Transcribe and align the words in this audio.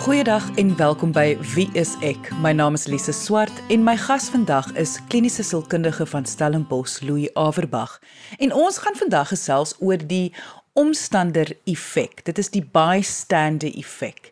Goeiedag 0.00 0.56
en 0.56 0.76
welkom 0.76 1.10
by 1.12 1.34
Wie 1.52 1.66
is 1.76 1.90
ek? 2.00 2.30
My 2.40 2.54
naam 2.56 2.72
is 2.72 2.86
Lise 2.88 3.12
Swart 3.12 3.52
en 3.68 3.82
my 3.84 3.98
gas 4.00 4.30
vandag 4.32 4.70
is 4.80 4.94
kliniese 5.12 5.44
sielkundige 5.44 6.06
van 6.08 6.24
Stellenbosch, 6.24 7.02
Louis 7.04 7.28
Averbag. 7.36 7.98
En 8.38 8.54
ons 8.56 8.78
gaan 8.80 8.96
vandag 8.96 9.28
gesels 9.28 9.74
oor 9.78 10.00
die 10.00 10.32
omstander 10.72 11.52
effek. 11.68 12.24
Dit 12.24 12.40
is 12.40 12.48
die 12.48 12.62
bystander 12.64 13.68
effek. 13.76 14.30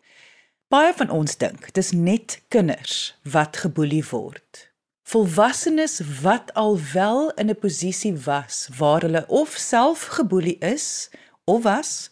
Baie 0.72 0.94
van 0.96 1.12
ons 1.12 1.36
dink 1.36 1.68
dis 1.76 1.92
net 1.92 2.38
kinders 2.48 3.12
wat 3.28 3.60
geboelie 3.60 4.06
word. 4.08 4.70
Volwassenes 5.04 6.00
wat 6.22 6.48
al 6.56 6.80
wel 6.94 7.28
in 7.36 7.52
'n 7.52 7.60
posisie 7.60 8.16
was 8.24 8.70
waar 8.78 9.04
hulle 9.04 9.24
of 9.28 9.52
self 9.52 10.08
geboelie 10.16 10.56
is 10.64 11.10
of 11.44 11.62
was 11.62 12.10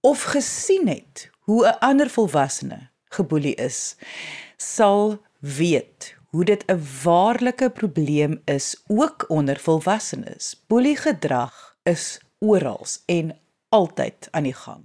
of 0.00 0.22
gesien 0.34 0.88
het 0.88 1.30
hoe 1.46 1.66
'n 1.66 1.78
ander 1.78 2.10
volwassene 2.10 2.90
geboelie 3.16 3.54
is, 3.60 3.96
sal 4.56 5.18
weet 5.40 6.14
hoe 6.30 6.44
dit 6.44 6.64
'n 6.66 6.82
waarlike 7.02 7.70
probleem 7.70 8.40
is 8.44 8.82
ook 8.86 9.24
onder 9.28 9.58
volwassenes. 9.60 10.64
Boelie 10.66 10.96
gedrag 10.96 11.76
is 11.82 12.20
oral 12.38 12.86
en 13.06 13.38
altyd 13.68 14.28
aan 14.30 14.42
die 14.42 14.54
gang. 14.54 14.84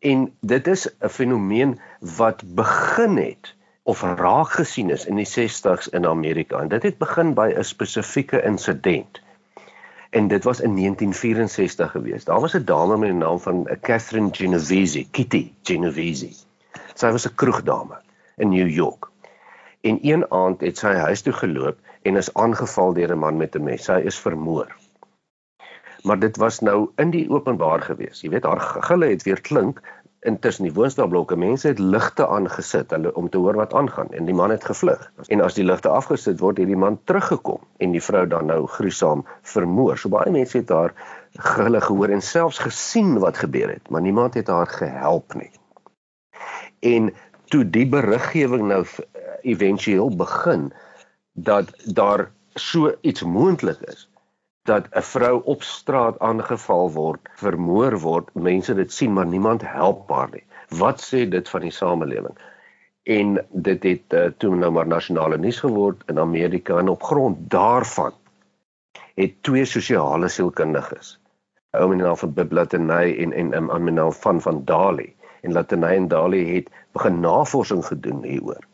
En 0.00 0.36
dit 0.40 0.66
is 0.66 0.88
'n 1.00 1.08
fenomeen 1.08 1.80
wat 2.00 2.42
begin 2.54 3.16
het 3.16 3.54
of 3.82 4.02
raak 4.02 4.50
gesien 4.50 4.90
is 4.90 5.06
in 5.06 5.16
die 5.16 5.26
60s 5.26 5.88
in 5.88 6.06
Amerika. 6.06 6.60
En 6.60 6.68
dit 6.68 6.82
het 6.82 6.98
begin 6.98 7.34
by 7.34 7.52
'n 7.56 7.64
spesifieke 7.64 8.42
insident. 8.42 9.20
En 10.10 10.28
dit 10.28 10.44
was 10.44 10.60
in 10.60 10.74
1964 10.74 11.90
gewees. 11.90 12.24
Daar 12.24 12.40
was 12.40 12.54
'n 12.56 12.64
dame 12.64 12.96
met 12.96 13.08
die 13.08 13.18
naam 13.18 13.40
van 13.40 13.68
Catherine 13.80 14.28
Genovese, 14.32 15.06
Kitty 15.10 15.52
Genovese. 15.62 16.28
Sy 16.94 17.10
was 17.10 17.26
'n 17.26 17.34
kroegdame 17.34 17.96
in 18.36 18.48
New 18.48 18.70
York. 18.70 19.08
En 19.80 19.98
een 20.02 20.30
aand 20.30 20.60
het 20.60 20.78
sy 20.78 20.94
huis 20.94 21.22
toe 21.22 21.32
geloop 21.32 21.78
en 22.02 22.16
is 22.16 22.34
aangeval 22.34 22.92
deur 22.92 23.12
'n 23.12 23.18
man 23.18 23.36
met 23.36 23.54
'n 23.54 23.62
mes. 23.62 23.84
Sy 23.84 24.00
is 24.04 24.18
vermoor 24.18 24.76
maar 26.06 26.18
dit 26.18 26.36
was 26.36 26.58
nou 26.58 26.88
in 27.02 27.10
die 27.10 27.26
openbaar 27.30 27.82
gewees. 27.82 28.20
Jy 28.22 28.30
weet 28.30 28.44
haar 28.46 28.60
gille 28.60 29.08
het 29.10 29.24
weer 29.26 29.40
klink 29.40 29.80
intussen 30.26 30.66
die 30.66 30.74
woonstelblokke. 30.74 31.36
Mense 31.36 31.68
het 31.68 31.82
ligte 31.82 32.26
aangesit 32.26 32.94
hulle 32.94 33.12
om 33.18 33.28
te 33.30 33.40
hoor 33.42 33.58
wat 33.58 33.74
aangaan 33.74 34.12
en 34.14 34.28
die 34.30 34.34
man 34.34 34.54
het 34.54 34.64
gevlug. 34.64 35.02
En 35.26 35.42
as 35.42 35.58
die 35.58 35.66
ligte 35.66 35.90
afgesit 35.90 36.40
word, 36.42 36.62
het 36.62 36.70
die 36.70 36.78
man 36.78 36.98
teruggekom 37.10 37.60
en 37.82 37.94
die 37.94 38.02
vrou 38.02 38.22
dan 38.30 38.46
nou 38.50 38.62
gruisam 38.70 39.26
vermoor. 39.42 39.98
So 39.98 40.14
baie 40.14 40.30
mense 40.30 40.62
het 40.62 40.70
haar 40.70 40.94
gille 41.36 41.82
gehoor 41.82 42.14
en 42.14 42.22
selfs 42.22 42.62
gesien 42.62 43.18
wat 43.22 43.42
gebeur 43.42 43.74
het, 43.74 43.90
maar 43.90 44.02
niemand 44.02 44.38
het 44.38 44.48
haar 44.48 44.70
gehelp 44.70 45.34
nie. 45.34 45.50
En 46.86 47.10
toe 47.50 47.64
die 47.70 47.86
beriggewing 47.90 48.68
nou 48.70 48.84
éventueel 49.42 50.10
begin 50.16 50.70
dat 51.32 51.74
daar 51.84 52.30
so 52.54 52.94
iets 53.00 53.22
moontlik 53.22 53.82
is 53.90 54.06
dat 54.66 54.88
'n 54.90 55.02
vrou 55.02 55.40
op 55.44 55.62
straat 55.62 56.18
aangeval 56.18 56.90
word, 56.92 57.28
vermoor 57.34 57.98
word, 57.98 58.34
mense 58.34 58.74
dit 58.74 58.92
sien 58.92 59.12
maar 59.12 59.26
niemand 59.26 59.62
help 59.62 60.10
haar 60.10 60.28
nie. 60.32 60.44
Wat 60.68 61.02
sê 61.02 61.28
dit 61.28 61.48
van 61.48 61.60
die 61.60 61.70
samelewing? 61.70 62.38
En 63.02 63.46
dit 63.50 63.82
het 63.82 64.12
uh, 64.12 64.24
toe 64.36 64.56
nou 64.56 64.70
maar 64.72 64.86
nasionale 64.86 65.38
nuus 65.38 65.60
geword 65.60 66.02
in 66.06 66.18
Amerika 66.18 66.78
en 66.78 66.88
op 66.88 67.02
grond 67.02 67.50
daarvan 67.50 68.12
het 69.14 69.42
twee 69.42 69.64
sosiale 69.64 70.28
sielkundiges, 70.28 71.20
ou 71.70 71.88
die 71.92 72.02
naam 72.02 72.16
van 72.16 72.34
Biblatenay 72.34 73.16
en 73.22 73.32
en 73.32 73.54
um, 73.54 73.94
naam 73.94 74.12
van 74.12 74.40
van 74.40 74.64
Dali 74.64 75.14
en 75.40 75.52
Latenay 75.52 75.96
en 75.96 76.08
Dali 76.08 76.54
het 76.54 76.70
begin 76.92 77.20
navorsing 77.20 77.84
gedoen 77.86 78.22
hieroor 78.24 78.64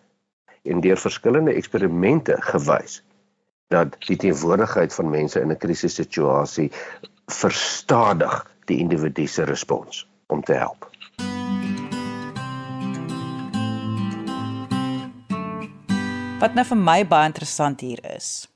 en 0.62 0.80
deur 0.80 0.96
verskillende 0.96 1.52
eksperimente 1.52 2.36
gewys 2.40 3.02
dat 3.72 3.96
die 4.06 4.16
teenwoordigheid 4.16 4.94
van 4.94 5.10
mense 5.10 5.40
in 5.40 5.50
'n 5.50 5.58
krisissituasie 5.64 6.70
verstadig 7.26 8.40
die 8.70 8.78
individu 8.78 9.26
se 9.26 9.44
respons 9.44 10.06
om 10.26 10.42
te 10.42 10.52
help. 10.52 10.90
Wat 16.42 16.54
nou 16.54 16.64
vir 16.66 16.76
my 16.76 17.02
baie 17.06 17.28
interessant 17.30 17.80
hier 17.80 18.00
is. 18.16 18.48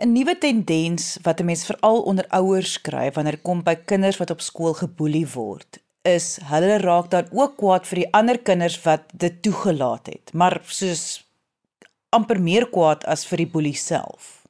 'n 0.00 0.12
Nuwe 0.12 0.38
tendens 0.38 1.18
wat 1.22 1.40
'n 1.40 1.44
mens 1.44 1.66
veral 1.66 2.02
onder 2.02 2.26
ouers 2.28 2.80
kry 2.80 3.10
wanneer 3.12 3.32
dit 3.32 3.42
kom 3.42 3.62
by 3.62 3.74
kinders 3.74 4.16
wat 4.16 4.30
op 4.30 4.40
skool 4.40 4.74
geboelie 4.74 5.26
word, 5.34 5.78
is 6.02 6.38
hulle 6.42 6.78
raak 6.78 7.10
dan 7.10 7.26
ook 7.30 7.56
kwaad 7.56 7.86
vir 7.86 7.96
die 7.96 8.12
ander 8.12 8.38
kinders 8.38 8.82
wat 8.82 9.02
dit 9.12 9.42
toegelaat 9.42 10.06
het. 10.06 10.32
Maar 10.32 10.60
soos 10.64 11.29
amper 12.10 12.40
meer 12.40 12.68
kwaad 12.70 13.04
as 13.04 13.24
vir 13.26 13.44
die 13.44 13.50
boelie 13.50 13.76
self. 13.76 14.40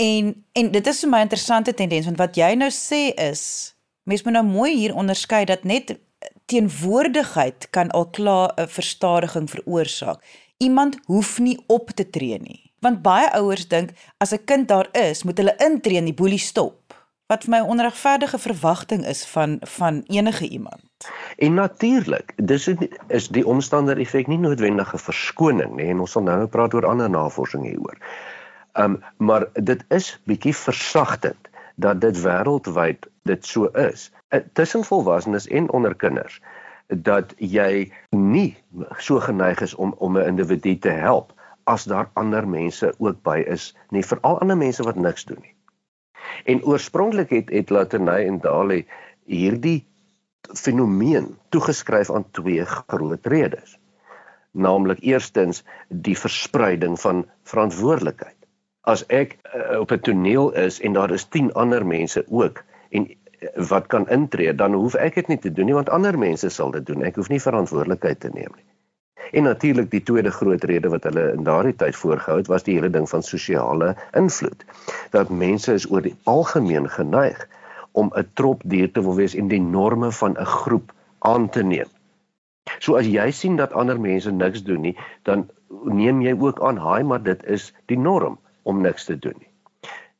En 0.00 0.34
en 0.52 0.70
dit 0.70 0.86
is 0.86 1.00
vir 1.00 1.10
my 1.10 1.18
'n 1.18 1.28
interessante 1.28 1.74
tendens 1.74 2.06
want 2.06 2.18
wat 2.18 2.36
jy 2.36 2.54
nou 2.54 2.70
sê 2.70 3.14
is 3.14 3.74
mens 4.04 4.22
moet 4.22 4.32
nou 4.32 4.44
mooi 4.44 4.76
hier 4.76 4.94
onderskei 4.94 5.44
dat 5.44 5.64
net 5.64 5.98
teenwoordigheid 6.46 7.68
kan 7.70 7.90
al 7.90 8.10
klaar 8.10 8.52
'n 8.56 8.68
verstadiging 8.68 9.50
veroorsaak. 9.50 10.24
Iemand 10.58 10.98
hoef 11.04 11.38
nie 11.38 11.58
op 11.66 11.90
te 11.90 12.10
tree 12.10 12.38
nie. 12.38 12.72
Want 12.80 13.02
baie 13.02 13.32
ouers 13.32 13.68
dink 13.68 13.90
as 14.18 14.32
'n 14.32 14.44
kind 14.44 14.68
daar 14.68 14.88
is, 14.92 15.22
moet 15.22 15.38
hulle 15.38 15.56
intree 15.56 15.96
en 15.96 16.04
die 16.04 16.14
boelie 16.14 16.38
stop 16.38 16.83
wat 17.32 17.44
vir 17.46 17.54
my 17.54 17.60
onregverdige 17.72 18.38
verwagting 18.38 19.06
is 19.08 19.24
van 19.26 19.56
van 19.60 20.02
enige 20.06 20.48
iemand. 20.48 20.82
En 21.36 21.54
natuurlik, 21.54 22.32
dis 22.36 22.68
is 23.08 23.28
die 23.28 23.46
omstander 23.46 23.98
effek 23.98 24.26
nie 24.26 24.38
noodwendig 24.38 24.92
'n 24.94 25.04
verskoning 25.06 25.76
nie 25.76 25.88
en 25.92 26.00
ons 26.00 26.10
sal 26.10 26.22
nou 26.22 26.46
praat 26.46 26.74
oor 26.74 26.86
ander 26.86 27.10
navorsing 27.10 27.64
hieroor. 27.64 27.98
Um 28.72 29.02
maar 29.16 29.46
dit 29.52 29.84
is 29.88 30.20
bietjie 30.24 30.56
versagtend 30.56 31.48
dat 31.74 32.00
dit 32.00 32.20
wêreldwyd 32.20 33.06
dit 33.22 33.46
so 33.46 33.64
is. 33.64 34.12
Eh, 34.28 34.40
tussen 34.52 34.84
volwassenes 34.84 35.48
en 35.48 35.70
onder 35.70 35.94
kinders 35.94 36.40
dat 36.88 37.34
jy 37.38 37.92
nie 38.10 38.56
so 38.98 39.20
geneig 39.20 39.60
is 39.60 39.74
om 39.74 39.94
om 39.98 40.18
'n 40.18 40.26
individu 40.26 40.78
te 40.78 40.90
help 40.90 41.32
as 41.64 41.84
daar 41.84 42.10
ander 42.12 42.48
mense 42.48 42.94
ook 42.98 43.22
by 43.22 43.44
is, 43.46 43.76
nie 43.88 44.04
veral 44.04 44.40
ander 44.40 44.56
mense 44.56 44.82
wat 44.82 44.96
niks 44.96 45.24
doen 45.24 45.38
nie. 45.40 45.53
En 46.44 46.64
oorspronklik 46.64 47.30
het 47.30 47.50
het 47.50 47.70
Laternay 47.70 48.26
en 48.26 48.40
Dali 48.40 48.84
hierdie 49.24 49.86
fenomeen 50.52 51.36
toegeskryf 51.48 52.10
aan 52.10 52.26
twee 52.30 52.64
groot 52.64 53.26
redes. 53.26 53.78
Naamlik 54.50 55.00
eerstens 55.00 55.64
die 55.88 56.18
verspreiding 56.18 57.00
van 57.00 57.24
verantwoordelikheid. 57.42 58.36
As 58.84 59.06
ek 59.08 59.38
uh, 59.42 59.80
op 59.80 59.92
'n 59.92 60.00
toneel 60.00 60.52
is 60.52 60.80
en 60.80 60.92
daar 60.92 61.10
is 61.10 61.24
10 61.24 61.52
ander 61.52 61.86
mense 61.86 62.24
ook 62.28 62.62
en 62.90 63.08
wat 63.68 63.86
kan 63.86 64.08
intree, 64.08 64.54
dan 64.54 64.72
hoef 64.72 64.94
ek 64.94 65.14
dit 65.14 65.28
nie 65.28 65.38
te 65.38 65.52
doen 65.52 65.66
nie 65.66 65.74
want 65.74 65.88
ander 65.88 66.18
mense 66.18 66.48
sal 66.48 66.70
dit 66.70 66.86
doen. 66.86 67.02
Ek 67.02 67.16
hoef 67.16 67.28
nie 67.28 67.40
verantwoordelikheid 67.40 68.20
te 68.20 68.30
neem 68.32 68.52
nie. 68.54 68.73
En 69.34 69.42
natuurlik 69.42 69.90
die 69.90 70.02
tweede 70.02 70.30
groot 70.30 70.64
rede 70.70 70.88
wat 70.92 71.06
hulle 71.08 71.24
in 71.34 71.46
daardie 71.46 71.74
tyd 71.74 71.96
voorgehou 71.98 72.38
het, 72.38 72.50
was 72.52 72.66
die 72.66 72.76
hele 72.76 72.90
ding 72.94 73.08
van 73.10 73.22
sosiale 73.26 73.94
invloed. 74.14 74.62
Dat 75.10 75.32
mense 75.44 75.74
is 75.74 75.88
oor 75.90 76.04
die 76.06 76.14
algemeen 76.30 76.86
geneig 76.90 77.40
om 77.92 78.12
'n 78.14 78.28
trop 78.38 78.62
dier 78.64 78.92
te 78.92 79.02
wil 79.02 79.18
wees 79.18 79.34
en 79.34 79.48
die 79.48 79.60
norme 79.60 80.12
van 80.12 80.38
'n 80.38 80.46
groep 80.60 80.92
aan 81.18 81.48
te 81.48 81.62
neem. 81.62 81.90
So 82.78 82.96
as 82.96 83.06
jy 83.06 83.30
sien 83.30 83.56
dat 83.56 83.72
ander 83.72 84.00
mense 84.00 84.30
niks 84.30 84.62
doen 84.62 84.80
nie, 84.80 84.96
dan 85.22 85.50
neem 85.84 86.22
jy 86.22 86.36
ook 86.38 86.62
aan, 86.62 86.76
"Haai, 86.76 87.02
maar 87.02 87.22
dit 87.22 87.44
is 87.44 87.72
die 87.86 87.98
norm 87.98 88.38
om 88.62 88.80
niks 88.80 89.04
te 89.04 89.18
doen 89.18 89.34
nie." 89.38 89.54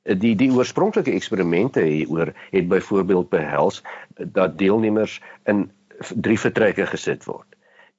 die 0.04 0.34
die 0.36 0.52
oorspronklike 0.52 1.10
eksperimente 1.10 1.80
hieroor 1.80 2.32
het 2.50 2.68
byvoorbeeld 2.68 3.28
behels 3.28 3.82
dat 4.16 4.58
deelnemers 4.58 5.22
in 5.44 5.70
drie 6.14 6.38
vertrekke 6.38 6.86
gesit 6.86 7.24
word. 7.24 7.53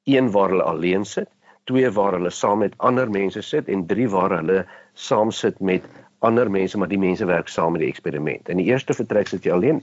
Een 0.06 0.32
waar 0.32 0.50
hulle 0.54 0.64
alleen 0.64 1.06
sit, 1.06 1.30
twee 1.66 1.90
waar 1.92 2.14
hulle 2.14 2.30
saam 2.30 2.60
met 2.62 2.74
ander 2.78 3.10
mense 3.10 3.42
sit 3.42 3.70
en 3.70 3.86
drie 3.90 4.10
waar 4.10 4.38
hulle 4.38 4.66
saam 4.94 5.32
sit 5.32 5.60
met 5.60 5.84
ander 6.20 6.52
mense 6.52 6.78
maar 6.78 6.92
die 6.92 7.02
mense 7.02 7.26
werk 7.26 7.50
saam 7.50 7.76
met 7.76 7.82
die 7.82 7.90
eksperiment. 7.90 8.50
In 8.50 8.62
die 8.62 8.70
eerste 8.70 8.94
vertrek 8.94 9.28
sit 9.28 9.46
jy 9.46 9.54
alleen 9.56 9.82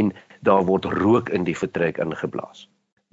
en 0.00 0.12
daar 0.46 0.64
word 0.64 0.88
rook 0.98 1.28
in 1.28 1.44
die 1.44 1.56
vertrek 1.56 2.00
ingeblaas. 2.02 2.66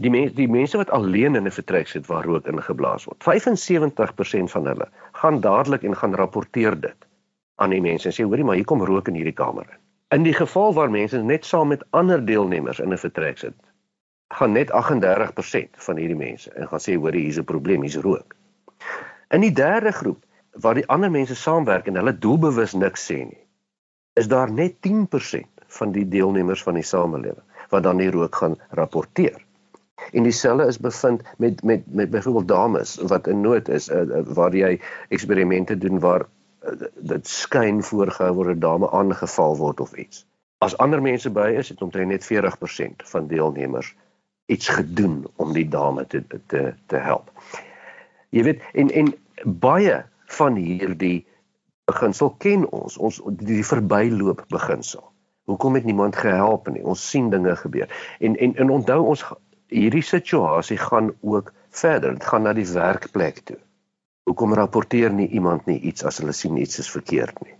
Die 0.03 0.11
mense 0.11 0.35
die 0.35 0.49
mense 0.51 0.79
wat 0.79 0.91
alleen 0.95 1.35
in 1.35 1.47
'n 1.47 1.57
vertrek 1.57 1.87
sit 1.87 2.07
waar 2.07 2.25
rook 2.25 2.47
ingeblaas 2.51 3.05
word, 3.07 3.23
75% 3.23 4.51
van 4.51 4.67
hulle 4.67 4.87
gaan 5.11 5.41
dadelik 5.41 5.83
en 5.83 5.95
gaan 5.95 6.15
rapporteer 6.15 6.79
dit 6.79 7.07
aan 7.55 7.69
die 7.69 7.81
mense 7.81 8.07
en 8.07 8.15
sê 8.15 8.23
hoorie 8.23 8.43
maar 8.43 8.55
hier 8.55 8.65
kom 8.71 8.83
rook 8.83 9.07
in 9.07 9.15
hierdie 9.15 9.39
kamer 9.43 9.67
in. 9.71 9.79
In 10.17 10.23
die 10.23 10.33
geval 10.33 10.73
waar 10.73 10.91
mense 10.91 11.17
net 11.23 11.45
saam 11.45 11.67
met 11.67 11.83
ander 11.89 12.25
deelnemers 12.25 12.79
in 12.79 12.93
'n 12.93 12.97
vertrek 12.97 13.37
sit, 13.37 13.53
gaan 14.33 14.51
net 14.51 14.71
38% 14.71 15.77
van 15.87 15.97
hierdie 15.97 16.17
mense 16.17 16.51
en 16.53 16.67
gaan 16.67 16.81
sê 16.81 16.95
hoorie 16.97 17.23
hier's 17.27 17.39
'n 17.39 17.45
probleem, 17.45 17.81
hier's 17.81 18.01
rook. 18.01 18.35
In 19.29 19.41
die 19.41 19.53
derde 19.53 19.91
groep 19.91 20.23
waar 20.51 20.73
die 20.73 20.87
ander 20.87 21.11
mense 21.11 21.35
saamwerk 21.35 21.87
en 21.87 21.95
hulle 21.95 22.17
doelbewus 22.17 22.73
niks 22.73 23.11
sê 23.11 23.17
nie, 23.25 23.43
is 24.13 24.27
daar 24.27 24.51
net 24.51 24.79
10% 24.81 25.65
van 25.67 25.91
die 25.91 26.07
deelnemers 26.07 26.63
van 26.63 26.73
die 26.73 26.83
samelewing 26.83 27.43
wat 27.69 27.83
dan 27.83 27.97
die 27.97 28.11
rook 28.11 28.35
gaan 28.35 28.55
rapporteer. 28.69 29.45
En 30.11 30.23
dieselfde 30.23 30.67
is 30.67 30.79
bevind 30.79 31.23
met 31.37 31.63
met 31.63 31.83
met 31.93 32.09
byvoorbeeld 32.09 32.47
dames 32.47 32.95
wat 32.95 33.27
in 33.27 33.41
nood 33.41 33.69
is 33.69 33.89
uh, 33.89 34.01
uh, 34.01 34.21
waar 34.23 34.55
jy 34.55 34.79
eksperimente 35.09 35.77
doen 35.77 35.99
waar 35.99 36.27
dit 36.95 37.27
skyn 37.27 37.83
voorgehou 37.83 38.33
word 38.33 38.55
'n 38.55 38.59
dame 38.59 38.91
aangeval 38.91 39.57
word 39.57 39.79
of 39.79 39.93
iets. 39.93 40.25
As 40.57 40.77
ander 40.77 41.01
mense 41.01 41.29
by 41.29 41.53
is, 41.57 41.69
het 41.69 41.81
omtrent 41.81 42.07
net 42.07 42.25
40% 42.25 43.03
van 43.03 43.27
deelnemers 43.27 43.95
iets 44.45 44.67
gedoen 44.67 45.23
om 45.35 45.53
die 45.53 45.67
dame 45.69 46.05
te 46.07 46.23
te 46.47 46.73
te 46.85 46.97
help. 46.97 47.31
Jy 48.29 48.43
weet 48.43 48.61
en 48.73 48.91
en 48.91 49.13
baie 49.43 50.03
van 50.37 50.55
hierdie 50.55 51.25
beginsel 51.85 52.31
ken 52.41 52.65
ons, 52.69 52.97
ons 52.97 53.21
die 53.39 53.65
verbyloop 53.65 54.45
beginsel. 54.49 55.03
Hoekom 55.45 55.77
het 55.77 55.85
niemand 55.85 56.15
gehelp 56.17 56.69
nie? 56.73 56.83
Ons 56.83 57.09
sien 57.09 57.29
dinge 57.29 57.55
gebeur. 57.55 57.89
En 58.19 58.35
en 58.35 58.55
en 58.55 58.69
onthou 58.79 59.01
ons 59.13 59.25
hierdie 59.69 60.05
situasie 60.05 60.77
gaan 60.77 61.11
ook 61.21 61.53
verder. 61.69 62.17
Dit 62.17 62.25
gaan 62.25 62.45
na 62.47 62.53
die 62.53 62.67
werkplek 62.71 63.43
toe. 63.45 63.59
Hoekom 64.25 64.53
rapporteer 64.57 65.13
nie 65.13 65.27
iemand 65.27 65.65
nie 65.69 65.79
iets 65.79 66.03
as 66.03 66.17
hulle 66.17 66.33
sien 66.33 66.57
iets 66.57 66.79
is 66.81 66.89
verkeerd 66.89 67.41
nie? 67.45 67.53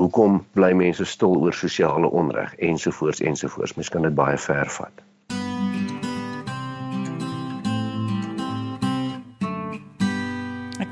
Hoekom 0.00 0.40
bly 0.56 0.72
mense 0.72 1.04
stil 1.04 1.36
oor 1.36 1.54
sosiale 1.54 2.08
onreg 2.08 2.54
ensovoorts 2.56 3.20
ensovoorts? 3.20 3.76
Mens 3.76 3.92
kan 3.92 4.02
dit 4.02 4.14
baie 4.14 4.38
ver 4.38 4.70
vat. 4.78 5.04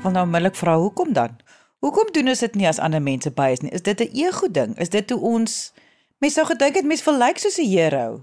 Wil 0.03 0.11
nou 0.11 0.25
onmiddellik 0.25 0.55
vra 0.59 0.75
hoekom 0.77 1.13
dan? 1.13 1.37
Hoekom 1.83 2.11
doen 2.11 2.31
ons 2.31 2.43
dit 2.43 2.55
nie 2.59 2.67
as 2.67 2.79
ander 2.79 3.01
mense 3.03 3.31
by 3.35 3.49
is 3.55 3.63
nie? 3.63 3.71
Is 3.71 3.83
dit 3.87 4.01
'n 4.01 4.11
ego 4.25 4.47
ding? 4.51 4.77
Is 4.79 4.89
dit 4.89 5.09
hoe 5.09 5.19
ons 5.19 5.73
mense 6.19 6.35
sou 6.35 6.45
gedink 6.47 6.75
het 6.75 6.85
mense 6.85 7.05
wil 7.05 7.17
lyk 7.17 7.27
like 7.27 7.39
soos 7.39 7.59
'n 7.59 7.69
hero? 7.69 8.21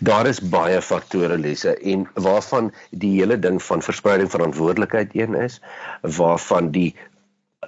Daar 0.00 0.26
is 0.26 0.40
baie 0.40 0.82
faktore 0.82 1.38
lesse 1.38 1.76
en 1.76 2.08
waarvan 2.14 2.72
die 2.90 3.20
hele 3.20 3.38
ding 3.38 3.62
van 3.62 3.82
verspreiding 3.82 4.30
verantwoordelikheid 4.30 5.10
een 5.14 5.34
is, 5.34 5.60
waarvan 6.00 6.70
die 6.70 6.94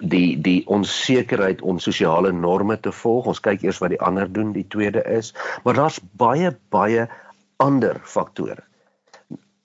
die 0.00 0.40
die 0.40 0.66
onsekerheid 0.66 1.62
om 1.62 1.78
sosiale 1.78 2.32
norme 2.32 2.80
te 2.80 2.92
volg. 2.92 3.26
Ons 3.26 3.40
kyk 3.40 3.62
eers 3.62 3.78
wat 3.78 3.90
die 3.90 4.00
ander 4.00 4.32
doen, 4.32 4.52
die 4.52 4.66
tweede 4.68 5.02
is, 5.02 5.34
maar 5.62 5.74
daar's 5.74 6.00
baie 6.12 6.56
baie 6.68 7.08
ander 7.56 8.00
faktore. 8.02 8.62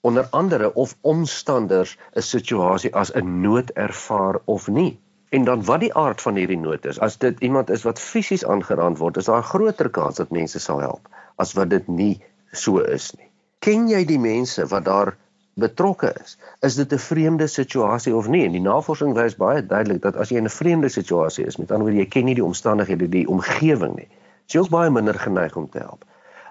Onder 0.00 0.26
andere 0.30 0.74
of 0.74 0.96
omstanders 1.00 1.98
'n 2.12 2.20
situasie 2.20 2.94
as 2.94 3.12
'n 3.12 3.40
nood 3.40 3.70
ervaar 3.70 4.40
of 4.44 4.68
nie. 4.68 4.98
En 5.28 5.44
dan 5.44 5.64
wat 5.64 5.80
die 5.80 5.94
aard 5.94 6.22
van 6.22 6.34
hierdie 6.34 6.58
nood 6.58 6.84
is. 6.84 6.98
As 6.98 7.18
dit 7.18 7.40
iemand 7.40 7.70
is 7.70 7.82
wat 7.82 8.00
fisies 8.00 8.44
aangeraak 8.44 8.96
word, 8.96 9.16
is 9.16 9.24
daar 9.24 9.38
'n 9.38 9.50
groter 9.52 9.90
kans 9.90 10.16
dat 10.16 10.30
mense 10.30 10.58
sal 10.58 10.80
help 10.80 11.08
as 11.36 11.52
wat 11.52 11.70
dit 11.70 11.88
nie 11.88 12.22
so 12.52 12.78
is 12.78 13.12
nie. 13.16 13.30
Ken 13.58 13.88
jy 13.88 14.04
die 14.04 14.18
mense 14.18 14.66
wat 14.66 14.84
daar 14.84 15.16
betrokke 15.54 16.14
is? 16.22 16.38
Is 16.60 16.74
dit 16.74 16.92
'n 16.92 16.98
vreemde 16.98 17.46
situasie 17.46 18.14
of 18.16 18.28
nie? 18.28 18.44
En 18.44 18.52
die 18.52 18.60
navorsing 18.60 19.14
wys 19.14 19.36
baie 19.36 19.66
duidelik 19.66 20.02
dat 20.02 20.16
as 20.16 20.28
jy 20.28 20.36
in 20.36 20.44
'n 20.44 20.58
vreemde 20.60 20.88
situasie 20.88 21.46
is, 21.46 21.56
met 21.56 21.70
ander 21.70 21.86
woorde 21.86 22.02
jy 22.02 22.08
ken 22.08 22.24
nie 22.24 22.34
die 22.34 22.44
omstandighede, 22.44 23.08
die 23.08 23.28
omgewing 23.28 23.94
nie, 23.96 24.08
is 24.46 24.52
jy 24.54 24.60
ook 24.60 24.70
baie 24.70 24.90
minder 24.90 25.18
geneig 25.18 25.56
om 25.56 25.68
te 25.70 25.78
help. 25.78 26.04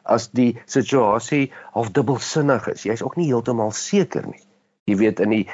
As 0.03 0.29
die 0.31 0.59
situasie 0.65 1.51
half 1.73 1.91
dubbelsinnig 1.91 2.67
is, 2.67 2.83
jy's 2.83 3.03
ook 3.03 3.17
nie 3.17 3.27
heeltemal 3.27 3.71
seker 3.71 4.27
nie. 4.27 4.41
Jy 4.85 4.95
weet 4.95 5.19
in 5.19 5.29
die 5.29 5.45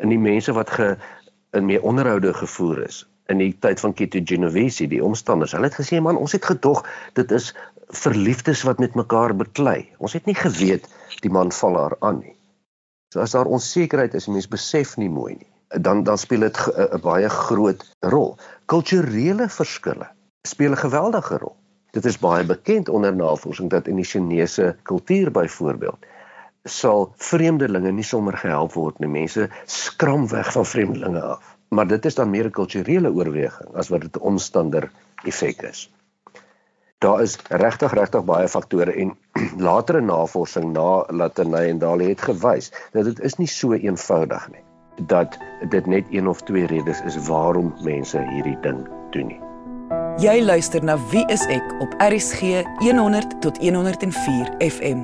in 0.00 0.08
die 0.08 0.18
mense 0.20 0.52
wat 0.56 0.70
ge 0.70 0.96
in 1.52 1.66
meer 1.66 1.82
onderhoude 1.82 2.32
gevoer 2.34 2.86
is 2.86 3.04
in 3.32 3.40
die 3.42 3.52
tyd 3.58 3.80
van 3.82 3.94
Kito 3.96 4.20
Genovese, 4.24 4.86
die 4.90 5.02
omstanders. 5.02 5.54
Hulle 5.56 5.70
het 5.70 5.78
gesê 5.78 5.98
man, 6.02 6.18
ons 6.20 6.34
het 6.36 6.44
gedog 6.46 6.84
dit 7.18 7.32
is 7.34 7.52
verliefdes 7.94 8.62
wat 8.66 8.78
met 8.82 8.94
mekaar 8.98 9.34
beklei. 9.36 9.90
Ons 9.98 10.14
het 10.18 10.26
nie 10.26 10.36
geweet 10.38 10.86
die 11.22 11.32
man 11.32 11.52
val 11.54 11.78
haar 11.78 11.96
aan 12.06 12.20
nie. 12.22 12.36
So 13.14 13.22
as 13.22 13.34
daar 13.34 13.50
onsekerheid 13.50 14.14
is, 14.18 14.28
mense 14.30 14.50
besef 14.50 14.96
nie 15.00 15.10
mooi 15.10 15.36
nie, 15.38 15.50
dan 15.82 16.04
dan 16.06 16.18
speel 16.18 16.46
dit 16.46 16.58
'n 16.76 17.00
baie 17.02 17.28
groot 17.28 17.82
rol. 18.00 18.36
Kulturele 18.66 19.48
verskille 19.48 20.08
speel 20.46 20.72
'n 20.72 20.84
geweldige 20.86 21.38
rol. 21.38 21.56
Dit 21.96 22.04
is 22.04 22.20
baie 22.20 22.44
bekend 22.44 22.88
onder 22.92 23.16
navorsing 23.16 23.70
dat 23.72 23.88
in 23.88 23.96
die 23.96 24.04
Chinese 24.04 24.76
kultuur 24.82 25.32
byvoorbeeld 25.32 26.12
sal 26.66 27.12
vreemdelinge 27.16 27.92
nie 27.94 28.04
sommer 28.04 28.36
gehelp 28.36 28.74
word 28.74 28.98
nie. 28.98 29.08
Mense 29.08 29.48
skram 29.64 30.26
weg 30.28 30.52
van 30.52 30.66
vreemdelinge 30.66 31.22
af 31.22 31.56
maar 31.68 31.86
dit 31.86 32.04
is 32.04 32.14
dan 32.14 32.30
meer 32.30 32.46
'n 32.46 32.50
kulturele 32.50 33.12
oorweging 33.12 33.74
as 33.74 33.88
wat 33.88 34.00
dit 34.00 34.16
'n 34.16 34.20
omstander 34.20 34.90
effek 35.24 35.62
is. 35.62 35.90
Daar 36.98 37.22
is 37.22 37.38
regtig 37.48 37.92
regtig 37.92 38.24
baie 38.24 38.48
faktore 38.48 38.92
en 38.92 39.16
latere 39.68 40.00
navorsing 40.00 40.72
na 40.72 41.04
Latynai 41.08 41.68
en 41.68 41.78
Dali 41.78 42.08
het 42.08 42.20
gewys 42.20 42.72
dat 42.92 43.04
dit 43.04 43.20
is 43.20 43.34
nie 43.34 43.48
so 43.48 43.72
eenvoudig 43.72 44.48
nie 44.48 44.64
dat 45.06 45.38
dit 45.68 45.86
net 45.86 46.04
een 46.10 46.28
of 46.28 46.40
twee 46.42 46.66
redes 46.66 47.00
is 47.00 47.26
waarom 47.26 47.74
mense 47.82 48.18
hierdie 48.18 48.60
ding 48.60 48.88
doen 49.10 49.26
nie. 49.26 49.45
Jy 50.16 50.38
luister 50.40 50.80
na 50.80 50.94
Wie 51.10 51.26
is 51.28 51.42
ek 51.52 51.74
op 51.84 51.92
RCG 52.00 52.62
100 52.80 53.34
tot 53.44 53.58
104 53.60 54.54
FM. 54.64 55.02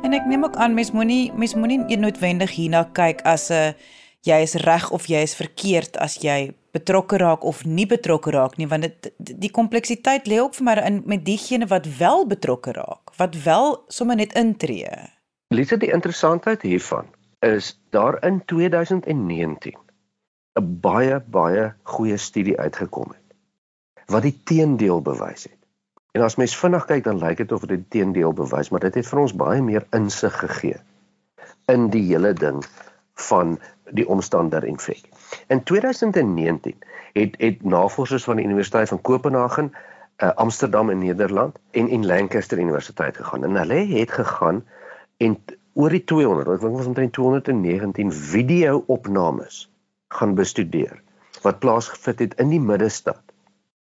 En 0.00 0.16
ek 0.16 0.24
neem 0.24 0.46
ook 0.46 0.56
aan 0.56 0.72
mens 0.72 0.88
moenie 0.96 1.28
mens 1.36 1.52
moenie 1.52 1.98
noodwendig 2.00 2.54
hierna 2.56 2.86
kyk 2.96 3.20
as 3.28 3.50
'n 3.52 3.76
jy 4.24 4.40
is 4.40 4.56
reg 4.64 4.88
of 4.90 5.04
jy 5.04 5.20
is 5.20 5.36
verkeerd 5.36 6.00
as 6.00 6.16
jy 6.24 6.54
betrokke 6.72 7.20
raak 7.20 7.44
of 7.44 7.60
nie 7.68 7.86
betrokke 7.86 8.32
raak 8.32 8.56
nie 8.56 8.68
want 8.72 8.88
dit 8.88 9.12
die 9.20 9.52
kompleksiteit 9.52 10.24
lê 10.24 10.40
ook 10.40 10.54
vir 10.54 10.64
my 10.64 10.80
in 10.86 11.02
met 11.04 11.24
diegene 11.28 11.68
wat 11.68 11.84
wel 12.00 12.24
betrokke 12.26 12.72
raak 12.72 13.12
wat 13.20 13.36
wel 13.44 13.84
sommer 13.88 14.16
net 14.16 14.32
intree. 14.32 14.88
Lise 15.52 15.76
die 15.76 15.92
interessantheid 15.92 16.62
hiervan 16.62 17.04
is 17.40 17.76
daar 17.90 18.16
in 18.24 18.40
2019 18.44 19.83
'n 20.60 20.80
baie 20.80 21.20
baie 21.34 21.72
goeie 21.82 22.16
studie 22.16 22.58
uitgekom 22.58 23.10
het 23.10 23.22
wat 24.06 24.22
die 24.22 24.36
teendeel 24.44 25.00
bewys 25.02 25.46
het. 25.48 25.58
En 26.14 26.22
as 26.22 26.36
mens 26.36 26.56
vinnig 26.56 26.84
kyk 26.86 27.04
dan 27.04 27.18
lyk 27.18 27.40
dit 27.42 27.52
of 27.52 27.64
dit 27.66 27.84
teendeel 27.90 28.32
bewys, 28.32 28.68
maar 28.70 28.84
dit 28.84 28.94
het 28.94 29.08
vir 29.08 29.20
ons 29.20 29.34
baie 29.34 29.62
meer 29.62 29.86
insig 29.96 30.36
gegee 30.38 30.76
in 31.72 31.88
die 31.90 32.04
hele 32.10 32.32
ding 32.38 32.60
van 33.28 33.56
die 33.90 34.06
omstander 34.08 34.64
infek. 34.64 35.08
In 35.48 35.62
2019 35.62 36.76
het 37.18 37.34
het 37.38 37.64
navorsers 37.64 38.24
van 38.24 38.36
die 38.36 38.44
Universiteit 38.44 38.88
van 38.88 39.00
Kopenhagen, 39.00 39.72
uh, 39.72 40.30
Amsterdam 40.34 40.90
in 40.90 40.98
Nederland 40.98 41.58
en 41.70 41.88
en 41.88 42.06
Lancaster 42.06 42.58
Universiteit 42.58 43.16
gegaan. 43.16 43.44
En 43.44 43.56
hulle 43.56 43.86
het 43.98 44.10
gegaan 44.10 44.64
en 45.16 45.38
oor 45.72 45.90
die 45.90 46.04
200, 46.04 46.48
ek 46.48 46.60
dink 46.60 46.76
was 46.76 46.86
omtrent 46.86 47.12
219 47.12 48.12
video-opnames 48.12 49.64
gaan 50.18 50.34
bestudeer 50.38 51.00
wat 51.42 51.58
plaasgevind 51.58 52.18
het 52.18 52.34
in 52.40 52.52
die 52.54 52.60
middestad 52.60 53.22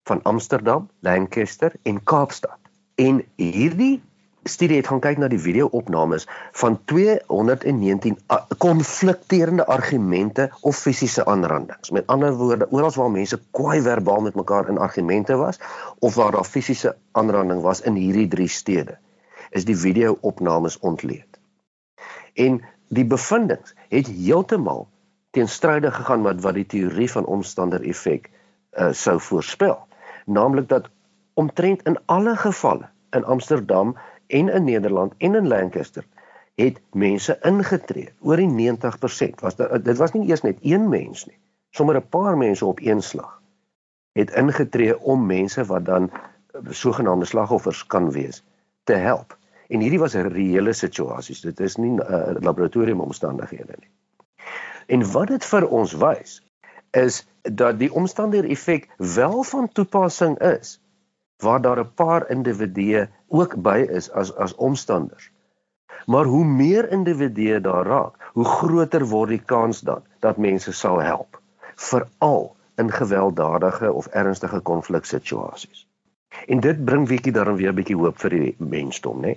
van 0.08 0.22
Amsterdam, 0.22 0.88
Lancaster 1.00 1.72
en 1.82 2.02
Kaapstad. 2.02 2.58
En 2.94 3.22
hierdie 3.36 4.00
studie 4.42 4.76
het 4.76 4.88
gaan 4.90 5.02
kyk 5.02 5.20
na 5.22 5.28
die 5.30 5.40
video-opnames 5.40 6.26
van 6.58 6.78
219 6.90 8.18
konflikterende 8.58 9.66
argumente 9.70 10.48
of 10.60 10.78
fisiese 10.78 11.24
aanrandings. 11.30 11.90
Met 11.90 12.06
ander 12.10 12.34
woorde, 12.34 12.66
oral 12.70 12.90
waar 12.96 13.10
mense 13.10 13.38
kwaai 13.50 13.80
verbaal 13.82 14.26
met 14.26 14.34
mekaar 14.34 14.68
in 14.68 14.82
argumente 14.82 15.36
was 15.38 15.60
of 15.98 16.14
waar 16.18 16.34
daar 16.34 16.48
fisiese 16.48 16.96
aanranding 17.12 17.62
was 17.62 17.80
in 17.80 17.94
hierdie 17.94 18.28
drie 18.28 18.48
stede, 18.48 18.98
is 19.50 19.64
die 19.64 19.78
video-opnames 19.78 20.78
ontleed. 20.78 21.38
En 22.34 22.62
die 22.88 23.06
bevindinge 23.06 23.76
het 23.88 24.10
heeltemal 24.10 24.88
teenstrydig 25.32 25.96
gegaan 25.96 26.22
met 26.22 26.40
wat 26.44 26.54
die 26.54 26.66
teorie 26.66 27.10
van 27.10 27.24
omstander 27.24 27.82
effek 27.88 28.30
uh, 28.30 28.92
sou 28.92 29.18
voorspel, 29.20 29.78
naamlik 30.26 30.68
dat 30.68 30.88
omtrent 31.34 31.82
in 31.88 31.98
alle 32.06 32.36
gevalle 32.36 32.88
in 33.16 33.24
Amsterdam 33.24 33.96
en 34.26 34.48
in 34.48 34.64
Nederland 34.64 35.14
en 35.18 35.34
in 35.34 35.48
Lancaster 35.48 36.04
het 36.54 36.80
mense 36.92 37.38
ingetree. 37.48 38.12
Oor 38.20 38.36
die 38.36 38.76
90% 38.76 39.40
was 39.40 39.56
dit 39.56 39.84
dit 39.84 39.96
was 39.96 40.12
nie 40.12 40.28
eers 40.28 40.44
net 40.44 40.58
een 40.60 40.88
mens 40.88 41.24
nie. 41.26 41.38
Sommer 41.70 41.96
'n 41.96 42.08
paar 42.08 42.36
mense 42.36 42.66
op 42.66 42.80
een 42.80 43.02
slag 43.02 43.40
het 44.12 44.30
ingetree 44.30 44.98
om 45.00 45.26
mense 45.26 45.64
wat 45.64 45.84
dan 45.84 46.10
sogenaamde 46.68 47.24
slagoffers 47.24 47.86
kan 47.86 48.10
wees 48.10 48.44
te 48.84 48.92
help. 48.92 49.36
En 49.68 49.80
hierdie 49.80 49.98
was 49.98 50.14
'n 50.14 50.28
reële 50.28 50.72
situasies. 50.72 51.40
Dit 51.40 51.60
is 51.60 51.76
nie 51.76 52.00
uh, 52.00 52.30
eh, 52.30 52.36
laboratoriumomstandighede 52.40 53.74
nie. 53.78 53.90
En 54.86 55.12
wat 55.12 55.28
dit 55.28 55.44
vir 55.44 55.68
ons 55.68 55.92
wys 55.92 56.40
is 56.90 57.26
dat 57.42 57.78
die 57.78 57.92
omstandighede 57.92 58.48
effek 58.48 58.88
wel 58.96 59.42
van 59.42 59.68
toepassing 59.68 60.38
is 60.38 60.80
waar 61.42 61.60
daar 61.60 61.80
'n 61.80 61.94
paar 61.94 62.30
individue 62.30 63.08
ook 63.28 63.62
by 63.62 63.86
is 63.90 64.10
as 64.10 64.34
as 64.36 64.54
omstanders. 64.54 65.30
Maar 66.06 66.24
hoe 66.24 66.44
meer 66.44 66.90
individue 66.90 67.60
daar 67.60 67.86
raak, 67.86 68.30
hoe 68.32 68.44
groter 68.44 69.06
word 69.06 69.28
die 69.28 69.42
kans 69.44 69.80
dan 69.80 70.02
dat 70.18 70.36
mense 70.36 70.72
sal 70.72 71.00
help, 71.00 71.40
veral 71.74 72.56
in 72.74 72.90
gewelddadige 72.90 73.92
of 73.92 74.06
ernstige 74.06 74.60
konfliksituasies. 74.60 75.88
En 76.46 76.60
dit 76.60 76.84
bring 76.84 77.08
bietjie 77.08 77.32
dan 77.32 77.56
weer 77.56 77.72
'n 77.72 77.74
bietjie 77.74 77.96
hoop 77.96 78.18
vir 78.18 78.30
die 78.30 78.54
mensdom, 78.58 79.20
né? 79.20 79.36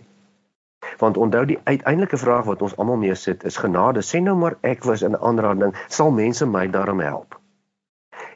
Want 0.97 1.17
onthou 1.17 1.45
die 1.45 1.59
uiteindelike 1.63 2.17
vraag 2.17 2.43
wat 2.43 2.61
ons 2.61 2.77
almal 2.77 2.97
mee 2.97 3.15
sit 3.15 3.43
is 3.43 3.57
genade. 3.57 4.01
Sê 4.01 4.21
nou 4.21 4.35
maar 4.35 4.57
ek 4.61 4.83
was 4.83 5.01
in 5.01 5.11
'n 5.11 5.21
aanranding, 5.21 5.75
sal 5.87 6.11
mense 6.11 6.45
my 6.45 6.67
daarmee 6.69 7.07
help? 7.07 7.39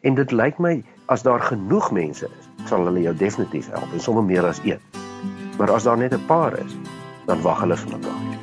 En 0.02 0.16
dit 0.16 0.32
lyk 0.32 0.58
my 0.58 0.84
as 1.06 1.22
daar 1.22 1.42
genoeg 1.42 1.92
mense 1.92 2.26
is, 2.26 2.50
sal 2.70 2.86
hulle 2.86 3.02
jou 3.02 3.16
definitief 3.16 3.70
help 3.70 3.92
en 3.94 4.00
sommer 4.00 4.24
meer 4.24 4.46
as 4.46 4.60
een. 4.64 4.80
Maar 5.58 5.72
as 5.72 5.84
daar 5.84 5.98
net 5.98 6.14
'n 6.14 6.26
paar 6.26 6.60
is, 6.60 6.76
dan 7.26 7.42
wag 7.42 7.60
hulle 7.60 7.78
vir 7.78 7.98
mekaar. 7.98 8.40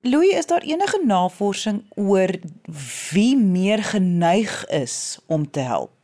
Louis, 0.00 0.36
is 0.36 0.46
daar 0.46 0.62
enige 0.62 1.00
navorsing 1.04 1.82
oor 1.94 2.30
wie 3.10 3.36
meer 3.36 3.82
geneig 3.82 4.66
is 4.66 5.18
om 5.26 5.50
te 5.50 5.60
help? 5.60 5.97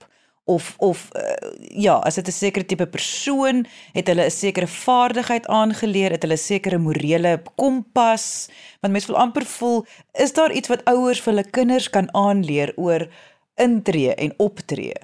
Of 0.45 0.75
of 0.79 1.09
uh, 1.17 1.51
ja, 1.59 1.95
as 1.95 2.15
dit 2.15 2.27
'n 2.27 2.33
sekere 2.33 2.67
tipe 2.67 2.87
persoon 2.87 3.67
het 3.93 4.07
hulle 4.07 4.25
'n 4.25 4.31
sekere 4.31 4.67
vaardigheid 4.67 5.47
aangeleer, 5.47 6.11
het 6.11 6.23
hulle 6.23 6.35
'n 6.35 6.47
sekere 6.53 6.79
morele 6.79 7.43
kompas, 7.55 8.49
want 8.81 8.93
mense 8.93 9.07
wil 9.13 9.21
amper 9.21 9.45
voel 9.45 9.87
is 10.13 10.33
daar 10.33 10.53
iets 10.53 10.69
wat 10.69 10.85
ouers 10.85 11.21
vir 11.21 11.33
hulle 11.33 11.51
kinders 11.51 11.91
kan 11.91 12.15
aanleer 12.15 12.73
oor 12.77 13.09
intree 13.55 14.15
en 14.15 14.35
optree. 14.37 14.95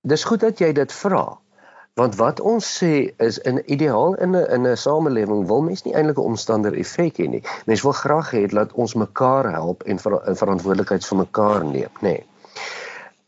Dis 0.00 0.24
goed 0.24 0.40
dat 0.40 0.58
jy 0.58 0.72
dit 0.72 0.92
vra. 0.92 1.38
Want 1.94 2.16
wat 2.16 2.40
ons 2.40 2.78
sê 2.78 3.12
is 3.16 3.38
in 3.38 3.62
ideaal 3.72 4.14
in 4.14 4.36
'n 4.36 4.46
in 4.54 4.66
'n 4.66 4.76
samelewing 4.76 5.46
wil 5.46 5.62
mens 5.62 5.82
nie 5.82 5.94
eintlik 5.94 6.18
'n 6.18 6.30
omstander 6.32 6.74
effek 6.74 7.16
hê 7.16 7.28
nie. 7.28 7.42
Mens 7.66 7.82
wil 7.82 7.92
graag 7.92 8.30
hê 8.32 8.46
dat 8.46 8.72
ons 8.72 8.94
mekaar 8.94 9.50
help 9.50 9.82
en 9.82 9.98
ver, 9.98 10.36
verantwoordelikheid 10.36 11.06
vir 11.06 11.18
mekaar 11.18 11.64
neem, 11.64 11.94
nê. 12.00 12.08
Nee. 12.08 12.24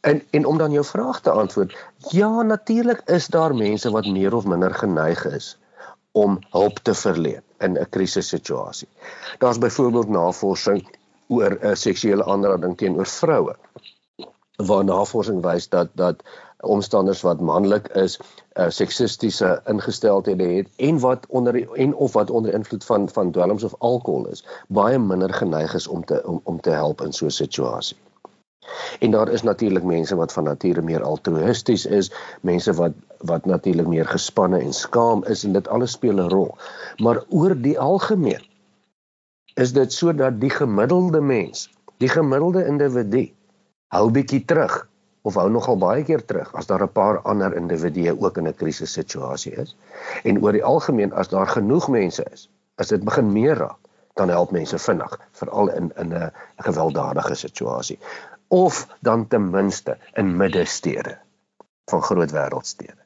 En 0.04 0.23
en 0.30 0.44
om 0.44 0.58
dan 0.58 0.73
jou 0.73 0.84
vraag 0.84 1.20
te 1.20 1.30
antwoord, 1.30 1.76
ja, 1.96 2.42
natuurlik 2.42 3.02
is 3.04 3.26
daar 3.26 3.54
mense 3.54 3.90
wat 3.90 4.06
meer 4.06 4.34
of 4.34 4.44
minder 4.44 4.75
geneig 4.75 5.25
is 5.25 5.58
om 6.12 6.38
hulp 6.50 6.78
te 6.78 6.94
verleen 6.94 7.42
in 7.58 7.78
'n 7.78 7.88
krisissituasie. 7.90 8.88
Daar's 9.38 9.58
byvoorbeeld 9.58 10.08
navorsing 10.08 10.96
oor 11.26 11.50
'n 11.50 11.66
uh, 11.66 11.75
seksuele 11.75 12.25
aanranding 12.25 12.76
teenoor 12.76 13.06
vroue. 13.06 13.56
Waar 14.56 14.84
navorsing 14.84 15.42
wys 15.42 15.68
dat 15.68 15.88
dat 15.92 16.23
omstanders 16.61 17.20
wat 17.20 17.40
manlik 17.40 17.88
is, 17.88 18.20
uh, 18.52 18.68
seksistiese 18.68 19.61
ingesteldhede 19.64 20.44
het 20.44 20.68
en 20.76 20.99
wat 20.99 21.26
onder 21.28 21.73
en 21.73 21.94
of 21.94 22.12
wat 22.12 22.30
onder 22.30 22.54
invloed 22.54 22.84
van 22.84 23.08
van 23.08 23.30
dwelms 23.30 23.64
of 23.64 23.75
alkohol 23.78 24.26
is, 24.26 24.44
baie 24.68 24.99
minder 24.99 25.34
geneig 25.34 25.75
is 25.75 25.87
om 25.87 26.04
te 26.04 26.23
om, 26.26 26.40
om 26.42 26.61
te 26.61 26.70
help 26.70 27.00
in 27.00 27.12
so 27.12 27.26
'n 27.26 27.30
situasie. 27.30 27.96
En 29.00 29.11
daar 29.11 29.28
is 29.28 29.42
natuurlik 29.42 29.85
mense 29.85 30.16
wat 30.16 30.33
van 30.33 30.44
nature 30.44 30.83
meer 30.83 31.02
altruïsties 31.02 31.87
is, 31.87 32.12
mense 32.40 32.73
wat 32.73 32.92
wat 33.25 33.44
natuurlik 33.44 33.87
meer 33.87 34.06
gespanne 34.06 34.59
en 34.61 34.73
skaam 34.73 35.25
is 35.25 35.44
en 35.44 35.52
dit 35.52 35.68
alles 35.68 35.97
speel 35.97 36.21
'n 36.21 36.28
rol. 36.28 36.56
Maar 36.97 37.23
oor 37.28 37.54
die 37.56 37.78
algemeen 37.78 38.44
is 39.54 39.73
dit 39.73 39.92
sodat 39.92 40.40
die 40.40 40.50
gemiddelde 40.50 41.21
mens, 41.21 41.71
die 41.97 42.09
gemiddelde 42.09 42.66
individu 42.66 43.33
hou 43.88 44.11
bietjie 44.11 44.44
terug 44.44 44.88
of 45.23 45.35
hou 45.35 45.49
nogal 45.50 45.78
baie 45.80 46.04
keer 46.04 46.25
terug 46.25 46.54
as 46.54 46.66
daar 46.66 46.83
'n 46.83 46.92
paar 46.92 47.21
ander 47.21 47.56
individue 47.56 48.21
ook 48.21 48.37
in 48.37 48.49
'n 48.49 48.54
krisissituasie 48.54 49.52
is. 49.52 49.76
En 50.25 50.42
oor 50.42 50.52
die 50.52 50.64
algemeen 50.64 51.12
as 51.12 51.28
daar 51.28 51.47
genoeg 51.47 51.88
mense 51.88 52.25
is, 52.33 52.50
as 52.75 52.88
dit 52.88 53.04
begin 53.04 53.33
meer 53.33 53.56
raak, 53.56 53.78
dan 54.14 54.28
help 54.28 54.50
mense 54.50 54.78
vinnig, 54.78 55.21
veral 55.33 55.68
in 55.68 55.92
in 55.97 56.12
'n 56.12 56.33
gewelddadige 56.56 57.35
situasie 57.35 57.99
of 58.54 58.87
dan 59.00 59.26
ten 59.28 59.50
minste 59.50 59.96
in 60.12 60.37
middestede 60.37 61.18
van 61.90 62.02
groot 62.02 62.30
wêreldstede. 62.30 63.00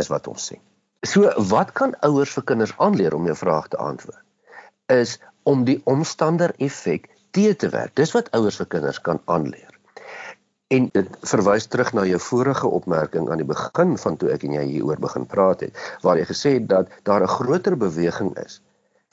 Dis 0.00 0.08
wat 0.08 0.28
ons 0.32 0.46
sien. 0.50 0.62
So 1.04 1.28
wat 1.50 1.74
kan 1.76 1.92
ouers 2.06 2.32
vir 2.32 2.46
kinders 2.48 2.72
aanleer 2.80 3.14
om 3.14 3.28
jou 3.28 3.36
vraag 3.36 3.68
te 3.68 3.76
antwoord? 3.76 4.22
Is 4.88 5.18
om 5.44 5.66
die 5.68 5.80
omstander 5.84 6.54
effek 6.56 7.10
te 7.36 7.54
te 7.56 7.68
werk. 7.68 7.92
Dis 7.98 8.14
wat 8.16 8.30
ouers 8.32 8.56
vir 8.62 8.70
kinders 8.76 9.00
kan 9.00 9.20
aanleer. 9.24 9.70
En 10.72 10.88
dit 10.94 11.16
verwys 11.28 11.66
terug 11.68 11.92
na 11.92 12.06
jou 12.08 12.20
vorige 12.22 12.70
opmerking 12.78 13.28
aan 13.30 13.42
die 13.42 13.48
begin 13.48 13.98
van 14.00 14.16
toe 14.16 14.30
ek 14.32 14.46
en 14.48 14.56
jy 14.56 14.64
hieroor 14.70 15.02
begin 15.02 15.26
praat 15.28 15.66
het, 15.66 15.82
waar 16.02 16.18
jy 16.18 16.24
gesê 16.30 16.54
het 16.56 16.68
dat 16.70 16.94
daar 17.02 17.22
'n 17.22 17.34
groter 17.36 17.76
beweging 17.76 18.32
is 18.44 18.62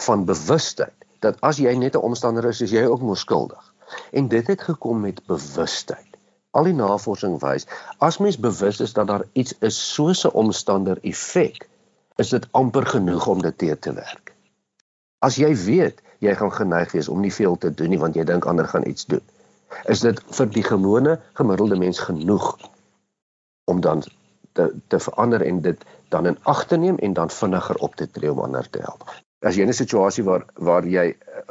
van 0.06 0.26
bewustheid 0.26 0.96
dat 1.20 1.38
as 1.42 1.58
jy 1.58 1.76
net 1.76 1.96
'n 1.96 2.06
omstander 2.10 2.46
is, 2.46 2.62
is 2.62 2.72
jy 2.72 2.86
ook 2.86 3.02
mos 3.02 3.20
skuldig. 3.20 3.71
En 4.12 4.28
dit 4.28 4.48
het 4.48 4.62
gekom 4.62 5.00
met 5.00 5.26
bewustheid. 5.26 6.08
Al 6.52 6.68
die 6.68 6.76
navorsing 6.76 7.40
wys 7.40 7.68
as 7.98 8.18
mens 8.18 8.38
bewus 8.38 8.80
is 8.84 8.94
dat 8.94 9.08
daar 9.08 9.26
iets 9.34 9.54
is 9.60 9.94
soos 9.94 10.26
'n 10.28 10.36
omstander 10.44 10.98
effek, 11.02 11.68
is 12.16 12.30
dit 12.30 12.48
amper 12.52 12.86
genoeg 12.86 13.28
om 13.28 13.42
dit 13.42 13.58
te 13.58 13.80
te 13.80 13.94
werk. 13.94 14.34
As 15.20 15.36
jy 15.36 15.56
weet 15.56 16.02
jy 16.20 16.36
gaan 16.36 16.54
geneig 16.54 16.92
wees 16.92 17.10
om 17.10 17.20
nie 17.22 17.34
veel 17.34 17.58
te 17.58 17.74
doen 17.74 17.90
nie 17.90 18.00
want 18.00 18.16
jy 18.16 18.24
dink 18.24 18.46
ander 18.46 18.68
gaan 18.68 18.88
iets 18.88 19.06
doen, 19.06 19.24
is 19.86 20.00
dit 20.00 20.22
vir 20.38 20.50
die 20.50 20.64
gewone 20.64 21.20
gemiddelde 21.34 21.76
mens 21.76 22.00
genoeg 22.00 22.58
om 23.66 23.82
dan 23.82 24.04
te 24.52 24.72
te 24.88 25.00
verander 25.00 25.42
en 25.42 25.62
dit 25.62 25.84
dan 26.10 26.26
in 26.26 26.38
ag 26.44 26.66
te 26.66 26.78
neem 26.78 26.98
en 26.98 27.14
dan 27.14 27.30
vinniger 27.30 27.76
op 27.76 27.96
te 27.96 28.12
tree 28.12 28.32
om 28.32 28.40
ander 28.40 28.70
te 28.70 28.80
help 28.80 29.10
as 29.42 29.58
jy 29.58 29.66
in 29.66 29.74
'n 29.74 29.78
situasie 29.78 30.24
waar 30.24 30.46
waar 30.56 30.86
jy 30.86 31.06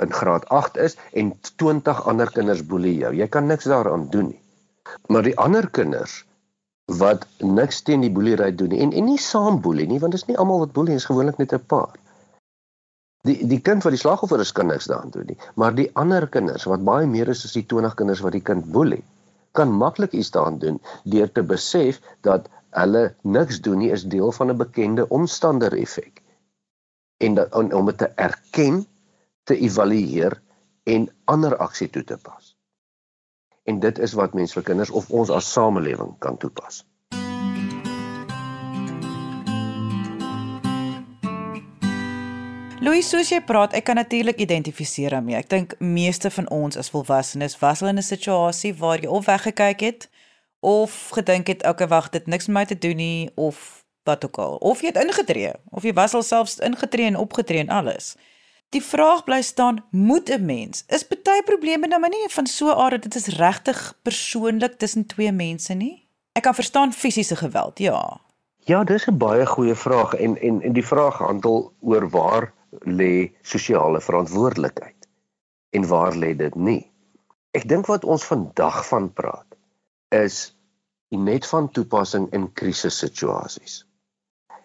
in 0.05 0.13
graad 0.13 0.45
8 0.49 0.77
is 0.77 0.97
en 1.13 1.33
20 1.63 2.03
ander 2.07 2.31
kinders 2.31 2.67
boelie 2.67 2.97
jou, 2.99 3.15
jy 3.15 3.27
kan 3.29 3.47
niks 3.47 3.65
daaraan 3.65 4.09
doen 4.11 4.29
nie. 4.29 4.41
Maar 5.09 5.23
die 5.23 5.39
ander 5.39 5.71
kinders 5.71 6.25
wat 7.01 7.27
niks 7.39 7.83
teen 7.83 8.01
die 8.01 8.11
boelery 8.11 8.55
doen 8.55 8.69
nie 8.69 8.81
en 8.81 8.93
en 8.93 9.05
nie 9.05 9.19
saam 9.19 9.61
boelie 9.61 9.87
nie, 9.87 9.99
want 9.99 10.13
dit 10.13 10.23
is 10.23 10.29
nie 10.29 10.39
almal 10.39 10.59
wat 10.59 10.73
boelie 10.73 10.95
is 10.95 11.05
gewoonlik 11.11 11.39
net 11.39 11.53
'n 11.53 11.67
paar. 11.67 11.99
Die 13.29 13.47
die 13.47 13.61
kind 13.61 13.83
wat 13.83 13.93
die 13.93 14.01
slagoffer 14.01 14.41
is 14.41 14.53
kan 14.53 14.67
niks 14.67 14.87
daaraan 14.87 15.11
doen 15.11 15.27
nie, 15.27 15.39
maar 15.55 15.75
die 15.75 15.91
ander 15.95 16.27
kinders 16.27 16.65
wat 16.65 16.85
baie 16.85 17.07
meer 17.07 17.29
is 17.29 17.45
as 17.45 17.53
die 17.53 17.67
20 17.67 17.95
kinders 17.95 18.21
wat 18.21 18.33
die 18.33 18.47
kind 18.53 18.73
boelie, 18.73 19.05
kan 19.53 19.73
maklik 19.83 20.13
iets 20.13 20.31
daaraan 20.31 20.59
doen 20.59 20.81
deur 21.05 21.33
te 21.33 21.43
besef 21.43 22.01
dat 22.23 22.49
hulle 22.71 23.15
niks 23.23 23.61
doen 23.61 23.79
nie 23.79 23.91
is 23.91 24.05
deel 24.05 24.33
van 24.33 24.51
'n 24.51 24.57
bekende 24.57 25.09
omstander 25.09 25.73
effek. 25.75 26.20
En 27.21 27.35
dat, 27.35 27.55
om, 27.55 27.73
om 27.73 27.87
dit 27.87 27.99
te 27.99 28.07
erken, 28.17 28.87
te 29.45 29.57
evalueer 29.57 30.41
en 30.83 31.09
ander 31.25 31.57
aksie 31.57 31.91
toe 31.91 32.05
te 32.05 32.17
pas. 32.17 32.57
En 33.69 33.81
dit 33.81 33.99
is 33.99 34.13
wat 34.17 34.33
mense 34.35 34.57
vir 34.57 34.65
kinders 34.65 34.91
of 34.91 35.11
ons 35.11 35.31
as 35.31 35.53
samelewing 35.53 36.15
kan 36.19 36.39
toepas. 36.41 36.81
Louis, 42.81 43.05
soos 43.05 43.29
jy 43.29 43.43
praat, 43.45 43.77
ek 43.77 43.85
kan 43.91 44.01
natuurlik 44.01 44.41
identifiseer 44.41 45.13
daarmee. 45.13 45.37
Ek 45.37 45.51
dink 45.53 45.77
meeste 45.85 46.33
van 46.33 46.49
ons 46.49 46.81
as 46.81 46.89
volwassenes 46.89 47.59
was 47.61 47.83
al 47.85 47.93
in 47.93 48.01
'n 48.01 48.07
situasie 48.07 48.73
waar 48.75 48.97
jy 49.05 49.13
of 49.13 49.29
weggekyk 49.29 49.81
het 49.81 50.09
of 50.61 51.09
gedink 51.13 51.47
het, 51.47 51.67
okay, 51.67 51.89
wag, 51.89 52.09
dit 52.09 52.27
niks 52.27 52.47
met 52.47 52.55
my 52.55 52.65
te 52.65 52.79
doen 52.79 52.97
nie 52.97 53.31
of 53.35 53.80
wat 54.05 54.25
ook 54.25 54.39
al. 54.39 54.57
Of 54.57 54.81
jy 54.81 54.93
het 54.93 55.05
ingetree 55.05 55.53
of 55.71 55.83
jy 55.83 55.93
was 55.93 56.15
al 56.15 56.23
selfs 56.23 56.59
ingetree 56.59 57.07
en 57.07 57.17
opgetree 57.17 57.61
en 57.61 57.69
alles. 57.69 58.17
Die 58.71 58.83
vraag 58.83 59.25
bly 59.25 59.43
staan, 59.43 59.85
moet 59.91 60.31
'n 60.31 60.45
mens? 60.45 60.85
Is 60.87 61.09
baie 61.09 61.43
probleme 61.43 61.87
nou 61.87 62.01
maar 62.01 62.11
nie 62.11 62.29
van 62.29 62.47
so 62.47 62.67
'n 62.67 62.79
aard 62.79 63.03
dit 63.03 63.15
is 63.15 63.27
regtig 63.27 63.99
persoonlik 64.03 64.79
tussen 64.79 65.07
twee 65.07 65.33
mense 65.33 65.75
nie? 65.75 66.09
Ek 66.33 66.43
kan 66.43 66.55
verstaan 66.55 66.93
fisiese 66.93 67.37
geweld, 67.37 67.79
ja. 67.79 68.21
Ja, 68.59 68.85
dis 68.85 69.07
'n 69.07 69.17
baie 69.17 69.47
goeie 69.47 69.75
vraag 69.75 70.15
en 70.15 70.41
en 70.41 70.63
en 70.63 70.73
die 70.73 70.87
vraag 70.87 71.19
handel 71.19 71.73
oor 71.81 72.09
waar 72.11 72.53
lê 72.85 73.33
sosiale 73.43 74.01
verantwoordelikheid 74.01 75.09
en 75.71 75.87
waar 75.87 76.15
lê 76.17 76.37
dit 76.37 76.55
nie? 76.55 76.93
Ek 77.51 77.69
dink 77.69 77.87
wat 77.87 78.05
ons 78.05 78.25
vandag 78.25 78.87
van 78.87 79.13
praat 79.13 79.57
is 80.09 80.57
net 81.09 81.47
van 81.47 81.71
toepassing 81.71 82.33
in 82.33 82.53
krisissituasies. 82.53 83.85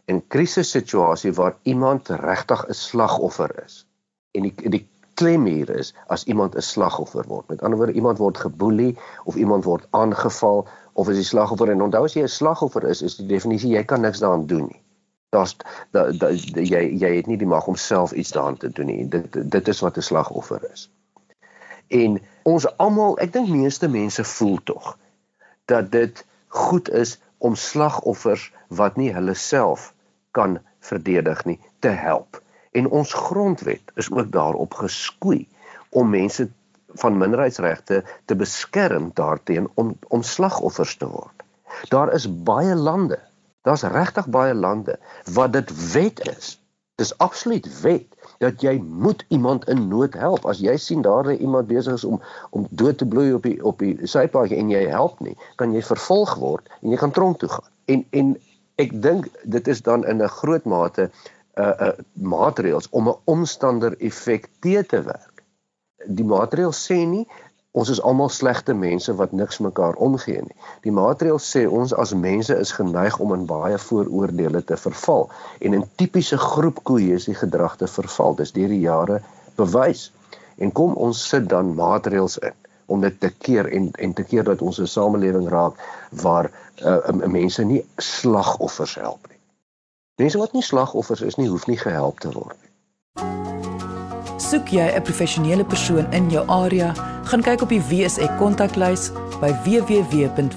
In 0.06 0.28
krisissituasie 0.28 1.34
waar 1.34 1.58
iemand 1.64 2.10
regtig 2.10 2.68
'n 2.68 2.74
slagoffer 2.74 3.64
is. 3.66 3.86
En 4.32 4.42
die 4.42 4.70
die 4.70 4.88
klem 5.14 5.46
hier 5.46 5.70
is 5.70 5.94
as 6.08 6.24
iemand 6.24 6.56
'n 6.56 6.62
slagoffer 6.62 7.26
word. 7.28 7.48
Met 7.48 7.62
ander 7.62 7.78
woorde, 7.78 7.94
iemand 7.94 8.18
word 8.18 8.38
geboelie 8.38 8.98
of 9.24 9.36
iemand 9.36 9.64
word 9.64 9.88
aangeval 9.90 10.68
of 10.94 11.10
is 11.10 11.16
die 11.16 11.24
slagoffer 11.24 11.70
en 11.70 11.82
onthou 11.82 12.04
as 12.04 12.14
jy 12.14 12.22
'n 12.22 12.28
slagoffer 12.28 12.84
is, 12.84 13.02
is 13.02 13.16
die 13.16 13.28
definisie 13.28 13.76
jy 13.76 13.84
kan 13.84 14.02
niks 14.02 14.20
daaraan 14.20 14.48
doen 14.48 14.68
nie 14.68 14.84
daar's 15.36 15.56
da, 15.92 16.12
da, 16.12 16.30
da, 16.54 16.62
jy 16.62 16.84
jy 17.00 17.12
het 17.18 17.28
nie 17.30 17.40
die 17.42 17.50
mag 17.50 17.68
om 17.72 17.78
self 17.80 18.14
iets 18.14 18.34
daaraan 18.36 18.60
te 18.62 18.70
doen 18.70 18.90
nie. 18.92 19.08
Dit 19.12 19.36
dit 19.56 19.74
is 19.74 19.82
wat 19.86 19.98
'n 19.98 20.08
slagoffer 20.10 20.62
is. 20.72 20.88
En 21.88 22.20
ons 22.44 22.68
almal, 22.78 23.18
ek 23.26 23.34
dink 23.34 23.50
meeste 23.50 23.88
mense 23.88 24.24
voel 24.24 24.58
tog 24.64 24.98
dat 25.66 25.92
dit 25.92 26.26
goed 26.48 26.90
is 26.90 27.18
om 27.38 27.56
slagoffers 27.56 28.52
wat 28.68 28.98
nie 28.98 29.12
hulle 29.14 29.34
self 29.34 29.94
kan 30.36 30.60
verdedig 30.80 31.46
nie 31.50 31.60
te 31.80 31.94
help. 31.96 32.42
En 32.76 32.90
ons 32.92 33.14
grondwet 33.14 33.94
is 33.96 34.12
ook 34.12 34.32
daarop 34.32 34.74
geskoei 34.84 35.46
om 35.90 36.12
mense 36.12 36.50
van 37.00 37.18
minderheidsregte 37.18 38.04
te 38.26 38.36
beskerm 38.36 39.12
daarteenoor 39.14 39.72
om 39.76 39.96
om 40.08 40.24
slagoffers 40.24 40.98
te 41.00 41.08
word. 41.08 41.48
Daar 41.92 42.14
is 42.14 42.28
baie 42.28 42.76
lande 42.76 43.20
Daar's 43.66 43.82
regtig 43.82 44.28
baie 44.30 44.54
lande 44.54 45.00
wat 45.34 45.54
dit 45.54 45.92
wet 45.92 46.20
is. 46.38 46.62
Dis 46.96 47.18
absoluut 47.18 47.82
wet 47.82 48.06
dat 48.38 48.62
jy 48.62 48.76
moet 48.78 49.26
iemand 49.28 49.66
in 49.70 49.88
nood 49.88 50.14
help. 50.14 50.46
As 50.46 50.62
jy 50.62 50.76
sien 50.78 51.02
daar 51.02 51.32
is 51.32 51.40
iemand 51.42 51.68
besig 51.68 52.04
om 52.04 52.22
om 52.50 52.68
dood 52.70 52.98
te 52.98 53.08
bloei 53.10 53.34
op 53.34 53.44
die 53.44 53.58
op 53.66 53.82
die 53.82 53.98
sypaadjie 54.08 54.60
en 54.62 54.70
jy 54.70 54.84
help 54.92 55.18
nie, 55.20 55.34
kan 55.58 55.74
jy 55.74 55.82
vervolg 55.82 56.36
word 56.44 56.70
en 56.82 56.94
jy 56.94 57.00
gaan 57.02 57.16
tronk 57.18 57.42
toe 57.42 57.50
gaan. 57.50 57.72
En 57.86 58.06
en 58.22 58.30
ek 58.82 58.92
dink 59.02 59.28
dit 59.44 59.68
is 59.68 59.82
dan 59.82 60.06
in 60.06 60.22
'n 60.24 60.36
groot 60.40 60.66
mate 60.66 61.04
'n 61.04 61.12
uh, 61.62 61.74
'n 61.80 61.88
uh, 61.88 62.06
maatreëls 62.36 62.90
om 62.90 63.10
'n 63.10 63.20
omstander 63.24 63.96
effek 64.00 64.50
te 64.60 64.84
te 64.84 65.02
werk. 65.02 65.44
Die 66.08 66.26
maatreëls 66.26 66.80
sê 66.88 67.00
nie 67.08 67.28
ons 67.72 67.90
is 67.90 68.02
almal 68.02 68.30
slegte 68.30 68.74
mense 68.74 69.16
wat 69.20 69.32
niks 69.32 69.58
mekaar 69.60 69.96
omgee 70.08 70.42
nie. 70.42 70.58
Die 70.82 70.92
maatreël 70.92 71.40
sê 71.44 71.66
ons 71.68 71.94
as 71.94 72.14
mense 72.14 72.56
is 72.56 72.72
geneig 72.72 73.20
om 73.20 73.34
in 73.34 73.46
baie 73.46 73.78
vooroordeele 73.78 74.64
te 74.64 74.78
verval 74.78 75.30
en 75.60 75.74
in 75.74 75.88
tipiese 75.96 76.38
groepkohesie 76.38 77.36
gedrag 77.36 77.76
te 77.76 77.88
verval. 77.88 78.36
Dis 78.36 78.56
deur 78.56 78.72
die 78.72 78.86
jare 78.86 79.22
bewys. 79.56 80.12
En 80.56 80.72
kom 80.72 80.94
ons 80.94 81.28
sit 81.30 81.50
dan 81.50 81.76
maatreëls 81.76 82.38
in 82.38 82.56
om 82.86 83.02
dit 83.02 83.20
te 83.20 83.30
keer 83.30 83.72
en 83.72 83.92
en 83.92 84.14
te 84.14 84.24
keer 84.24 84.44
dat 84.44 84.62
ons 84.62 84.80
'n 84.80 84.88
samelewing 84.88 85.50
raak 85.50 85.76
waar 86.10 86.52
uh, 86.84 87.28
mense 87.28 87.64
nie 87.64 87.86
slagoffers 87.96 88.96
help 88.96 89.28
nie. 89.30 89.40
Mense 90.16 90.38
wat 90.38 90.54
nie 90.54 90.64
slagoffers 90.64 91.22
is 91.22 91.36
nie, 91.36 91.50
hoef 91.50 91.68
nie 91.68 91.78
gehelp 91.78 92.20
te 92.20 92.32
word 92.32 92.58
nie. 92.62 92.70
Soek 94.38 94.68
jy 94.68 94.92
'n 94.96 95.02
professionele 95.02 95.66
persoon 95.66 96.12
in 96.14 96.30
jou 96.30 96.48
area? 96.48 96.94
Gaan 97.24 97.42
kyk 97.42 97.62
op 97.62 97.70
die 97.70 97.82
WSE 97.82 98.36
kontaklys 98.38 99.12
by 99.42 99.52
www.wsek.co.za. 99.64 100.56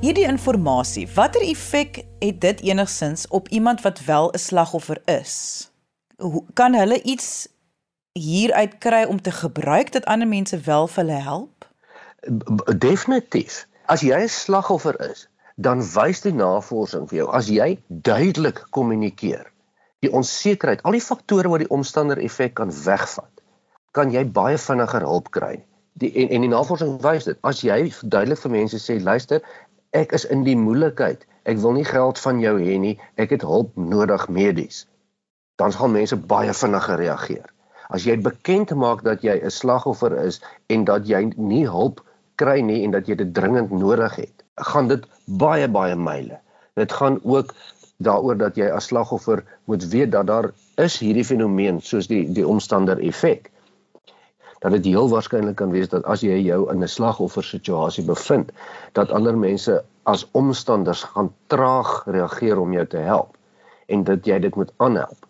Hierdie 0.00 0.24
inligting, 0.24 1.14
watter 1.14 1.42
effek 1.42 2.04
het 2.18 2.40
dit 2.40 2.60
enigsins 2.60 3.26
op 3.28 3.48
iemand 3.48 3.80
wat 3.82 4.04
wel 4.04 4.30
'n 4.30 4.38
slagoffer 4.38 5.02
is? 5.04 5.70
Kan 6.54 6.74
hulle 6.74 7.02
iets 7.02 7.48
hieruit 8.18 8.78
kry 8.84 9.04
om 9.08 9.20
te 9.22 9.32
gebruik 9.32 9.92
dat 9.92 10.04
ander 10.04 10.28
mense 10.28 10.58
wel 10.66 10.86
vir 10.86 11.04
hulle 11.04 11.20
help? 11.22 11.68
Definitief. 12.78 13.66
As 13.86 14.02
jy 14.04 14.18
'n 14.20 14.28
slagoffer 14.28 14.98
is, 15.10 15.28
dan 15.56 15.82
wys 15.82 16.20
die 16.26 16.34
navorsing 16.34 17.08
vir 17.08 17.18
jou 17.18 17.28
as 17.32 17.48
jy 17.48 17.78
duidelik 17.88 18.66
kommunikeer 18.70 19.46
die 20.04 20.12
onsekerheid, 20.14 20.82
al 20.86 20.94
die 20.94 21.02
faktore 21.02 21.50
wat 21.50 21.64
die 21.64 21.72
omstander 21.74 22.20
effek 22.22 22.54
kan 22.60 22.70
wegvat, 22.84 23.42
kan 23.96 24.12
jy 24.14 24.24
baie 24.34 24.58
vinniger 24.60 25.06
hulp 25.06 25.32
kry. 25.34 25.56
Die 25.98 26.12
en 26.22 26.30
en 26.34 26.44
die 26.46 26.52
navorsing 26.52 26.98
wys 27.02 27.26
dit. 27.26 27.38
As 27.42 27.64
jy 27.66 27.88
duidelik 28.02 28.38
vir 28.44 28.54
mense 28.54 28.78
sê, 28.82 29.00
luister, 29.02 29.42
ek 29.96 30.14
is 30.14 30.28
in 30.30 30.44
die 30.46 30.56
moeilikheid. 30.58 31.24
Ek 31.48 31.58
wil 31.64 31.74
nie 31.78 31.86
geld 31.88 32.20
van 32.22 32.42
jou 32.44 32.54
hê 32.60 32.76
nie. 32.78 32.94
Ek 33.18 33.32
het 33.34 33.42
hulp 33.42 33.74
nodig 33.80 34.28
medies. 34.28 34.84
Dan 35.58 35.74
sal 35.74 35.90
mense 35.90 36.18
baie 36.30 36.54
vinniger 36.54 37.00
reageer. 37.00 37.48
As 37.88 38.04
jy 38.04 38.16
bekend 38.20 38.74
maak 38.74 39.02
dat 39.04 39.22
jy 39.22 39.38
'n 39.40 39.50
slagoffer 39.50 40.12
is 40.24 40.40
en 40.68 40.84
dat 40.84 41.08
jy 41.08 41.32
nie 41.36 41.66
hulp 41.66 42.04
kry 42.36 42.60
nie 42.60 42.84
en 42.84 42.90
dat 42.90 43.08
jy 43.08 43.14
dit 43.14 43.34
dringend 43.34 43.70
nodig 43.70 44.14
het, 44.16 44.44
gaan 44.56 44.88
dit 44.88 45.04
baie 45.26 45.68
baie 45.68 45.96
myle. 45.96 46.38
Dit 46.76 46.92
gaan 46.92 47.20
ook 47.24 47.54
daaroor 47.98 48.36
dat 48.38 48.56
jy 48.56 48.68
as 48.70 48.84
slagoffer 48.84 49.44
moet 49.64 49.84
weet 49.90 50.12
dat 50.12 50.26
daar 50.26 50.52
is 50.76 50.98
hierdie 50.98 51.24
fenomeen 51.24 51.80
soos 51.80 52.06
die 52.06 52.26
die 52.32 52.46
omstander 52.46 52.98
effek 53.02 53.50
dat 54.58 54.74
dit 54.74 54.84
heel 54.90 55.08
waarskynlik 55.10 55.56
kan 55.58 55.70
wees 55.70 55.90
dat 55.90 56.04
as 56.04 56.22
jy 56.26 56.38
jou 56.42 56.70
in 56.72 56.82
'n 56.82 56.88
slagoffer 56.88 57.44
situasie 57.44 58.04
bevind 58.04 58.52
dat 58.92 59.10
ander 59.10 59.38
mense 59.38 59.82
as 60.02 60.26
omstanders 60.32 61.02
gaan 61.02 61.32
traag 61.46 62.02
reageer 62.06 62.58
om 62.58 62.72
jou 62.72 62.86
te 62.86 62.98
help 62.98 63.36
en 63.86 64.04
dat 64.04 64.26
jy 64.26 64.38
dit 64.38 64.54
moet 64.54 64.72
aanhelp. 64.76 65.26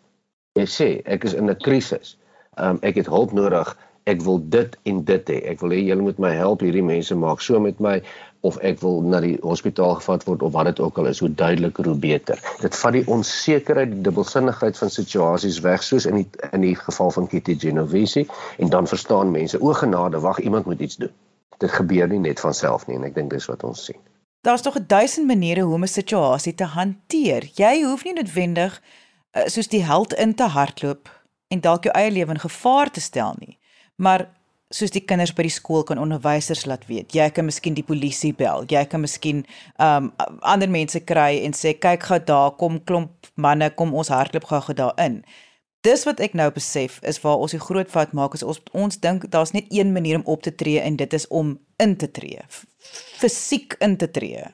Jy 0.52 0.66
sê 0.66 0.88
ek 1.04 1.24
is 1.24 1.34
in 1.34 1.50
'n 1.50 1.56
krisis. 1.56 2.16
Um, 2.58 2.78
ek 2.82 2.94
het 2.94 3.06
hulp 3.06 3.32
nodig 3.32 3.76
ek 4.08 4.24
wil 4.24 4.40
dit 4.48 4.76
en 4.88 5.02
dit 5.04 5.30
hê. 5.30 5.38
Ek 5.52 5.60
wil 5.64 5.74
hê 5.76 5.82
julle 5.90 6.04
moet 6.06 6.18
my 6.22 6.32
help 6.36 6.64
hierdie 6.64 6.84
mense 6.84 7.14
maak 7.18 7.42
so 7.44 7.60
met 7.60 7.80
my 7.84 7.98
of 8.46 8.56
ek 8.66 8.78
wil 8.80 9.00
na 9.02 9.20
die 9.24 9.34
hospitaal 9.42 9.96
gevat 9.98 10.24
word 10.28 10.44
of 10.46 10.52
wat 10.54 10.68
dit 10.70 10.80
ook 10.80 11.00
al 11.02 11.10
is, 11.10 11.20
hoe 11.24 11.30
duideliker 11.40 11.88
hoe 11.90 11.96
beter. 11.98 12.40
Dit 12.62 12.76
vat 12.78 12.94
die 12.94 13.04
onsekerheid, 13.10 13.90
die 13.92 14.04
dubbelsinnigheid 14.06 14.78
van 14.78 14.92
situasies 14.94 15.58
weg 15.64 15.82
soos 15.84 16.06
in 16.08 16.22
die 16.22 16.28
in 16.54 16.64
die 16.64 16.76
geval 16.78 17.10
van 17.16 17.26
Kitty 17.30 17.58
Genovese 17.64 18.24
en 18.58 18.70
dan 18.74 18.88
verstaan 18.90 19.34
mense, 19.34 19.60
o 19.60 19.74
genade, 19.76 20.22
wag, 20.24 20.40
iemand 20.40 20.70
moet 20.70 20.86
iets 20.86 21.00
doen. 21.02 21.12
Dit 21.58 21.74
gebeur 21.74 22.08
nie 22.08 22.22
net 22.22 22.40
van 22.40 22.54
self 22.54 22.86
nie 22.86 22.96
en 22.96 23.08
ek 23.10 23.18
dink 23.18 23.34
dis 23.34 23.50
wat 23.50 23.66
ons 23.66 23.84
sien. 23.90 23.98
Daar's 24.46 24.62
tog 24.62 24.78
'n 24.78 24.86
duisend 24.86 25.26
maniere 25.26 25.66
hoe 25.66 25.74
om 25.74 25.82
'n 25.82 25.96
situasie 26.00 26.54
te 26.54 26.64
hanteer. 26.64 27.50
Jy 27.54 27.82
hoef 27.82 28.04
nie 28.04 28.14
noodwendig 28.14 28.80
uh, 28.80 29.42
soos 29.46 29.68
die 29.68 29.84
held 29.84 30.14
in 30.14 30.34
te 30.34 30.46
hardloop 30.46 31.17
en 31.48 31.62
dalk 31.64 31.88
jou 31.88 31.94
eie 31.96 32.10
lewe 32.12 32.34
in 32.36 32.42
gevaar 32.42 32.90
te 32.90 33.00
stel 33.00 33.34
nie. 33.40 33.58
Maar 33.96 34.28
soos 34.74 34.92
die 34.92 35.00
kinders 35.00 35.32
by 35.32 35.46
die 35.46 35.52
skool 35.52 35.84
kan 35.88 36.00
onderwysers 36.00 36.66
laat 36.68 36.84
weet. 36.90 37.14
Jy 37.16 37.28
kan 37.32 37.46
miskien 37.48 37.76
die 37.76 37.86
polisie 37.86 38.34
bel. 38.36 38.66
Jy 38.68 38.84
kan 38.90 39.00
miskien 39.00 39.44
um 39.80 40.10
ander 40.44 40.68
mense 40.68 41.00
kry 41.08 41.40
en 41.44 41.56
sê 41.56 41.72
kyk 41.80 42.04
gou 42.10 42.18
daar 42.30 42.52
kom 42.60 42.80
klomp 42.84 43.30
manne 43.40 43.70
kom 43.78 43.94
ons 43.96 44.12
hardloop 44.12 44.48
gou 44.50 44.76
daarin. 44.76 45.22
Dis 45.86 46.04
wat 46.04 46.20
ek 46.20 46.34
nou 46.36 46.50
besef 46.52 46.98
is 47.06 47.20
waar 47.22 47.40
ons 47.40 47.54
die 47.54 47.62
groot 47.62 47.88
fout 47.88 48.12
maak 48.12 48.34
is 48.36 48.44
ons 48.44 48.60
ons 48.76 49.00
dink 49.00 49.28
daar's 49.32 49.54
net 49.56 49.70
een 49.72 49.94
manier 49.94 50.20
om 50.20 50.26
op 50.26 50.42
te 50.44 50.52
tree 50.52 50.82
en 50.82 50.98
dit 51.00 51.16
is 51.16 51.26
om 51.32 51.56
in 51.80 51.96
te 51.96 52.10
tree. 52.10 52.44
Fisiek 53.18 53.78
in 53.80 53.96
te 53.96 54.10
tree. 54.10 54.44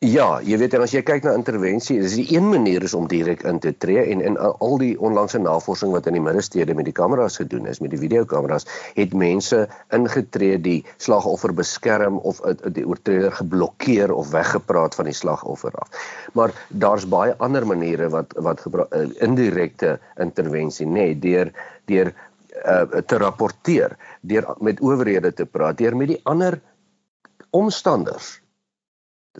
Ja, 0.00 0.38
jy 0.40 0.56
weet 0.56 0.72
en 0.72 0.80
as 0.80 0.94
jy 0.94 1.02
kyk 1.04 1.26
na 1.26 1.34
intervensie, 1.36 1.98
is 2.00 2.14
die 2.16 2.22
een 2.32 2.46
manier 2.48 2.86
is 2.86 2.94
om 2.96 3.04
direk 3.04 3.42
in 3.44 3.58
te 3.60 3.74
tree 3.84 4.00
en 4.14 4.22
in 4.24 4.38
al 4.40 4.78
die 4.80 4.94
onlangse 4.96 5.36
navorsing 5.36 5.92
wat 5.92 6.08
in 6.08 6.16
die 6.16 6.22
middestede 6.24 6.72
met 6.72 6.88
die 6.88 6.94
kameras 6.96 7.36
gedoen 7.36 7.68
is, 7.68 7.82
met 7.84 7.92
die 7.92 8.00
videokameras, 8.00 8.64
het 8.96 9.12
mense 9.12 9.66
ingetree 9.92 10.56
die 10.56 10.78
slagoffer 10.96 11.52
beskerm 11.52 12.16
of 12.24 12.40
die 12.72 12.86
oortreder 12.88 13.36
geblokkeer 13.42 14.16
of 14.16 14.32
weggepraat 14.32 14.96
van 14.96 15.12
die 15.12 15.16
slagoffer 15.20 15.76
af. 15.84 15.92
Maar 16.32 16.56
daar's 16.72 17.04
baie 17.04 17.36
ander 17.36 17.68
maniere 17.68 18.08
wat 18.08 18.32
wat 18.40 18.64
eh, 18.72 19.04
indirekte 19.20 19.98
intervensie 20.16 20.88
nê, 20.88 21.10
nee, 21.10 21.22
deur 21.28 21.52
deur 21.92 22.14
uh, 22.64 23.04
te 23.04 23.20
rapporteer, 23.20 24.00
deur 24.24 24.48
met 24.64 24.80
owerhede 24.80 25.36
te 25.36 25.44
praat, 25.44 25.76
deur 25.76 25.92
met 25.92 26.16
die 26.16 26.22
ander 26.24 26.56
omstanders 27.52 28.39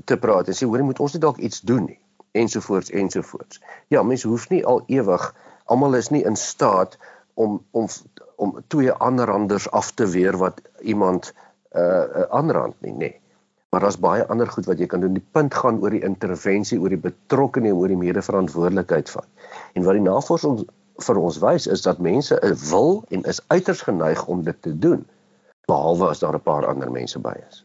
te 0.05 0.17
praat 0.17 0.49
en 0.49 0.55
sê 0.55 0.67
hoor 0.67 0.83
moet 0.85 1.01
ons 1.01 1.13
net 1.13 1.23
dalk 1.23 1.39
iets 1.39 1.61
doen 1.61 1.85
nie 1.85 2.01
ensovoorts 2.33 2.91
ensovoorts. 2.91 3.61
Ja, 3.89 4.03
mense 4.03 4.29
hoef 4.29 4.49
nie 4.49 4.65
al 4.67 4.83
ewig 4.87 5.35
almal 5.65 5.95
is 5.99 6.11
nie 6.11 6.23
in 6.27 6.37
staat 6.37 6.99
om 7.35 7.61
om 7.71 7.89
om 8.37 8.57
twee 8.67 8.93
ander 8.93 9.31
anders 9.31 9.71
af 9.71 9.91
te 9.91 10.07
weer 10.07 10.37
wat 10.37 10.61
iemand 10.81 11.33
'n 11.33 11.79
uh, 11.79 12.23
'n 12.23 12.29
ander 12.31 12.57
hand 12.57 12.81
nie. 12.81 12.93
Nee. 12.93 13.21
Maar 13.71 13.81
daar's 13.81 13.99
baie 13.99 14.27
ander 14.27 14.47
goed 14.47 14.67
wat 14.67 14.79
jy 14.79 14.87
kan 14.87 15.01
doen. 15.01 15.13
Die 15.13 15.27
punt 15.31 15.55
gaan 15.55 15.81
oor 15.83 15.91
die 15.91 16.03
intervensie, 16.03 16.81
oor 16.81 16.89
die 16.89 16.99
betrokkenheid, 16.99 17.75
oor 17.75 17.89
die 17.89 17.97
medeverantwoordelikheid 17.97 19.11
van. 19.11 19.25
En 19.73 19.83
wat 19.83 19.93
die 19.93 20.03
navorsing 20.03 20.69
vir 20.97 21.17
ons 21.17 21.39
wys 21.39 21.67
is 21.67 21.83
dat 21.83 21.99
mense 21.99 22.57
wil 22.71 23.05
en 23.09 23.23
is 23.23 23.41
uiters 23.47 23.83
geneig 23.83 24.27
om 24.27 24.43
dit 24.43 24.63
te 24.63 24.79
doen 24.79 25.07
behalwe 25.67 26.09
as 26.09 26.19
daar 26.19 26.35
'n 26.35 26.43
paar 26.43 26.67
ander 26.67 26.91
mense 26.91 27.19
by 27.19 27.35
is. 27.49 27.65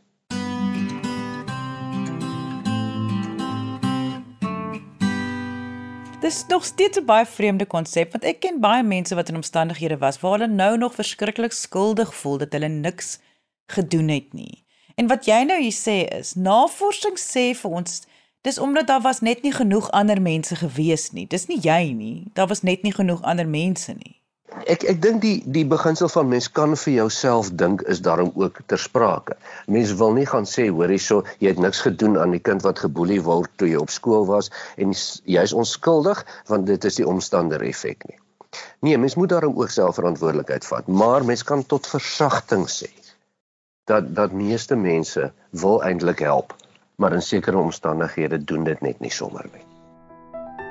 Dis 6.25 6.45
nog 6.47 6.65
steeds 6.65 6.97
'n 6.97 7.05
baie 7.05 7.25
vreemde 7.25 7.65
konsep 7.65 8.11
want 8.11 8.23
ek 8.23 8.39
ken 8.39 8.59
baie 8.59 8.83
mense 8.83 9.15
wat 9.15 9.29
in 9.29 9.35
omstandighede 9.35 9.97
was 9.97 10.19
waar 10.19 10.31
hulle 10.31 10.47
nou 10.47 10.77
nog 10.77 10.93
verskriklik 10.93 11.51
skuldig 11.51 12.15
voel 12.15 12.37
dat 12.37 12.51
hulle 12.51 12.67
niks 12.67 13.19
gedoen 13.65 14.07
het 14.07 14.33
nie. 14.33 14.65
En 14.95 15.07
wat 15.07 15.25
jy 15.25 15.43
nou 15.43 15.61
hier 15.61 15.77
sê 15.85 16.15
is, 16.17 16.33
navorsing 16.33 17.19
sê 17.19 17.53
vir 17.53 17.71
ons 17.71 18.01
dis 18.41 18.57
omdat 18.57 18.87
daar 18.87 19.01
was 19.01 19.19
net 19.19 19.41
nie 19.41 19.53
genoeg 19.53 19.91
ander 19.91 20.21
mense 20.21 20.55
gewees 20.55 21.11
nie. 21.11 21.27
Dis 21.27 21.45
nie 21.45 21.59
jy 21.61 21.93
nie. 21.93 22.27
Daar 22.33 22.47
was 22.47 22.61
net 22.61 22.81
nie 22.81 22.93
genoeg 22.93 23.21
ander 23.21 23.47
mense 23.47 23.93
nie. 23.93 24.21
Ek 24.69 24.83
ek 24.91 24.99
dink 25.01 25.23
die 25.23 25.37
die 25.55 25.65
beginsel 25.65 26.09
van 26.13 26.27
mens 26.29 26.47
kan 26.57 26.75
vir 26.77 26.93
jouself 26.93 27.47
dink 27.61 27.81
is 27.93 28.01
daarom 28.05 28.29
ook 28.41 28.59
ter 28.71 28.81
sprake. 28.81 29.37
Mense 29.75 29.97
wil 30.01 30.13
nie 30.13 30.25
gaan 30.29 30.45
sê 30.51 30.67
hoor 30.69 30.93
hierso 30.93 31.23
jy 31.41 31.49
het 31.53 31.61
niks 31.65 31.81
gedoen 31.85 32.19
aan 32.21 32.35
die 32.37 32.43
kind 32.49 32.61
wat 32.67 32.83
geboelie 32.85 33.19
word 33.25 33.49
toe 33.57 33.71
jy 33.71 33.81
op 33.81 33.93
skool 33.95 34.29
was 34.29 34.51
en 34.77 34.93
jy's 35.37 35.55
onskuldig 35.63 36.21
want 36.51 36.69
dit 36.69 36.87
is 36.91 37.01
die 37.01 37.07
omstander 37.09 37.65
effek 37.71 38.05
nie. 38.05 38.19
Nee, 38.85 39.01
mens 39.01 39.17
moet 39.19 39.33
daarom 39.33 39.57
ook 39.57 39.73
self 39.73 39.97
verantwoordelikheid 39.99 40.65
vat, 40.69 40.87
maar 40.87 41.25
mens 41.25 41.43
kan 41.43 41.65
tot 41.65 41.89
versagting 41.89 42.69
sê 42.69 42.93
dat 43.89 44.13
dat 44.17 44.31
meeste 44.33 44.77
mense 44.77 45.31
wil 45.51 45.81
eintlik 45.85 46.21
help, 46.25 46.53
maar 46.95 47.13
in 47.13 47.21
sekere 47.21 47.57
omstandighede 47.57 48.43
doen 48.45 48.63
dit 48.63 48.81
net 48.81 49.01
nie 49.01 49.13
sommer 49.13 49.49
nie 49.53 49.64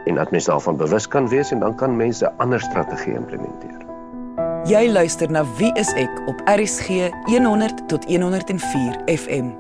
en 0.04 0.14
dat 0.14 0.30
mens 0.30 0.44
daarvan 0.44 0.76
bewus 0.76 1.08
kan 1.08 1.28
wees 1.28 1.50
en 1.50 1.58
dan 1.58 1.74
kan 1.74 1.96
mense 1.96 2.32
ander 2.36 2.60
strategie 2.60 3.14
implementeer. 3.14 3.80
Jy 4.64 4.88
luister 4.92 5.30
na 5.30 5.44
Wie 5.58 5.72
is 5.76 5.92
ek 6.00 6.22
op 6.26 6.40
RSG 6.48 7.10
100 7.28 7.88
tot 7.88 8.04
104 8.04 8.96
FM. 9.04 9.50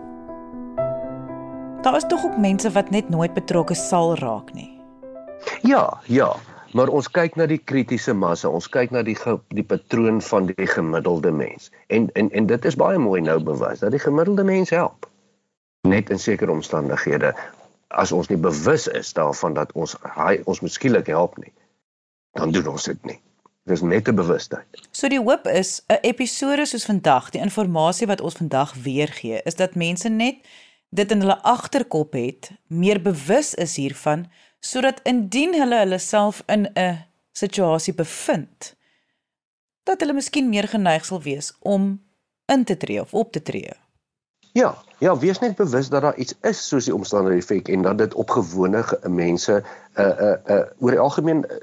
Daar 1.84 1.96
is 1.96 2.06
tog 2.08 2.24
ook 2.24 2.36
mense 2.36 2.70
wat 2.72 2.90
net 2.90 3.08
nooit 3.08 3.34
betrokke 3.34 3.74
sal 3.74 4.14
raak 4.18 4.52
nie. 4.52 4.70
Ja, 5.60 6.00
ja, 6.04 6.32
maar 6.72 6.88
ons 6.88 7.10
kyk 7.10 7.36
na 7.36 7.46
die 7.46 7.60
kritiese 7.60 8.14
massa, 8.16 8.48
ons 8.48 8.68
kyk 8.68 8.90
na 8.90 9.02
die 9.04 9.16
die 9.52 9.64
patroon 9.64 10.22
van 10.24 10.48
die 10.48 10.66
gemiddelde 10.66 11.32
mens. 11.32 11.70
En 11.86 12.08
en 12.12 12.30
en 12.30 12.46
dit 12.46 12.64
is 12.64 12.76
baie 12.76 12.98
mooi 12.98 13.20
nou 13.20 13.42
bewys 13.42 13.84
dat 13.84 13.92
die 13.92 14.00
gemiddelde 14.00 14.44
mens 14.44 14.70
help 14.70 15.10
net 15.84 16.10
in 16.10 16.18
sekere 16.18 16.50
omstandighede 16.50 17.34
as 17.94 18.12
ons 18.12 18.28
nie 18.28 18.38
bewus 18.40 18.88
is 18.88 19.12
daarvan 19.12 19.54
dat 19.54 19.72
ons 19.72 19.96
hy 20.16 20.40
ons 20.44 20.60
miskielik 20.60 21.06
help 21.06 21.38
nie, 21.38 21.52
dan 22.38 22.52
doen 22.54 22.74
ons 22.74 22.90
dit 22.90 23.06
nie. 23.06 23.20
Dis 23.64 23.80
net 23.80 24.08
'n 24.08 24.14
bewustheid. 24.14 24.66
So 24.90 25.08
die 25.08 25.20
hoop 25.20 25.46
is 25.46 25.82
'n 25.88 25.98
episode 26.02 26.66
soos 26.66 26.84
vandag, 26.84 27.30
die 27.30 27.40
inligting 27.40 28.08
wat 28.08 28.20
ons 28.20 28.34
vandag 28.34 28.74
weergee, 28.74 29.40
is 29.44 29.54
dat 29.54 29.74
mense 29.74 30.08
net 30.08 30.36
dit 30.90 31.10
in 31.10 31.20
hulle 31.20 31.42
agterkop 31.42 32.12
het, 32.12 32.50
meer 32.66 33.02
bewus 33.02 33.54
is 33.54 33.76
hiervan 33.76 34.30
sodat 34.60 35.00
indien 35.02 35.52
hulle 35.54 35.78
hulle 35.78 35.98
self 35.98 36.42
in 36.46 36.68
'n 36.74 37.04
situasie 37.32 37.94
bevind, 37.94 38.74
dat 39.82 40.00
hulle 40.00 40.12
miskien 40.12 40.48
meer 40.48 40.68
geneig 40.68 41.04
sal 41.04 41.22
wees 41.22 41.52
om 41.60 42.02
in 42.46 42.64
te 42.64 42.76
tree 42.76 43.00
of 43.00 43.14
op 43.14 43.32
te 43.32 43.42
tree. 43.42 43.72
Ja, 44.54 44.74
ja, 44.98 45.18
wees 45.18 45.38
net 45.42 45.56
bewus 45.56 45.88
dat 45.88 46.02
daar 46.02 46.16
iets 46.16 46.36
is 46.46 46.58
soos 46.68 46.86
die 46.86 46.94
omstandighede 46.94 47.42
effek 47.42 47.68
en 47.74 47.82
dat 47.82 47.98
dit 47.98 48.12
op 48.14 48.30
gewone 48.30 48.84
mense 49.10 49.56
uh 49.98 50.04
uh 50.06 50.36
uh 50.46 50.58
oor 50.78 50.94
die 50.94 51.00
algemeen 51.02 51.40
uh, 51.42 51.56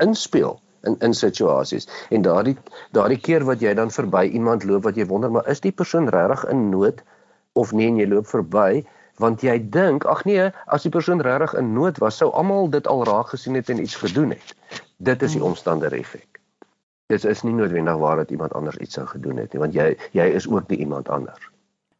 inspel 0.00 0.56
in 0.88 0.96
in 0.98 1.14
situasies. 1.14 1.88
En 2.08 2.24
daardie 2.24 2.56
daardie 2.96 3.20
keer 3.20 3.44
wat 3.44 3.60
jy 3.60 3.74
dan 3.74 3.92
verby 3.92 4.24
iemand 4.32 4.64
loop 4.64 4.88
wat 4.88 4.96
jy 4.96 5.06
wonder 5.12 5.30
maar 5.30 5.48
is 5.48 5.60
die 5.60 5.74
persoon 5.82 6.08
regtig 6.08 6.48
in 6.48 6.70
nood 6.70 7.04
of 7.52 7.76
nee 7.76 7.92
en 7.92 8.00
jy 8.00 8.08
loop 8.08 8.32
verby 8.32 8.80
want 9.20 9.44
jy 9.44 9.58
dink 9.76 10.08
ag 10.08 10.24
nee 10.24 10.48
as 10.64 10.88
die 10.88 10.96
persoon 10.96 11.20
regtig 11.20 11.52
in 11.60 11.74
nood 11.76 12.00
was 12.00 12.16
sou 12.16 12.32
almal 12.32 12.72
dit 12.72 12.88
al 12.88 13.04
raak 13.12 13.36
gesien 13.36 13.60
het 13.60 13.68
en 13.68 13.84
iets 13.84 14.00
gedoen 14.06 14.32
het. 14.38 14.56
Dit 14.96 15.22
is 15.22 15.36
die 15.36 15.44
hmm. 15.44 15.52
omstandighede 15.52 16.00
effek. 16.00 16.40
Dit 17.12 17.28
is 17.28 17.44
nie 17.44 17.52
noodwendig 17.60 18.00
waar 18.00 18.24
dat 18.24 18.30
iemand 18.32 18.56
anders 18.56 18.80
iets 18.80 18.96
sou 18.96 19.06
gedoen 19.06 19.44
het 19.44 19.52
nie 19.52 19.66
want 19.68 19.76
jy 19.76 19.98
jy 20.16 20.32
is 20.40 20.48
ook 20.48 20.72
nie 20.72 20.86
iemand 20.88 21.12
anders. 21.12 21.51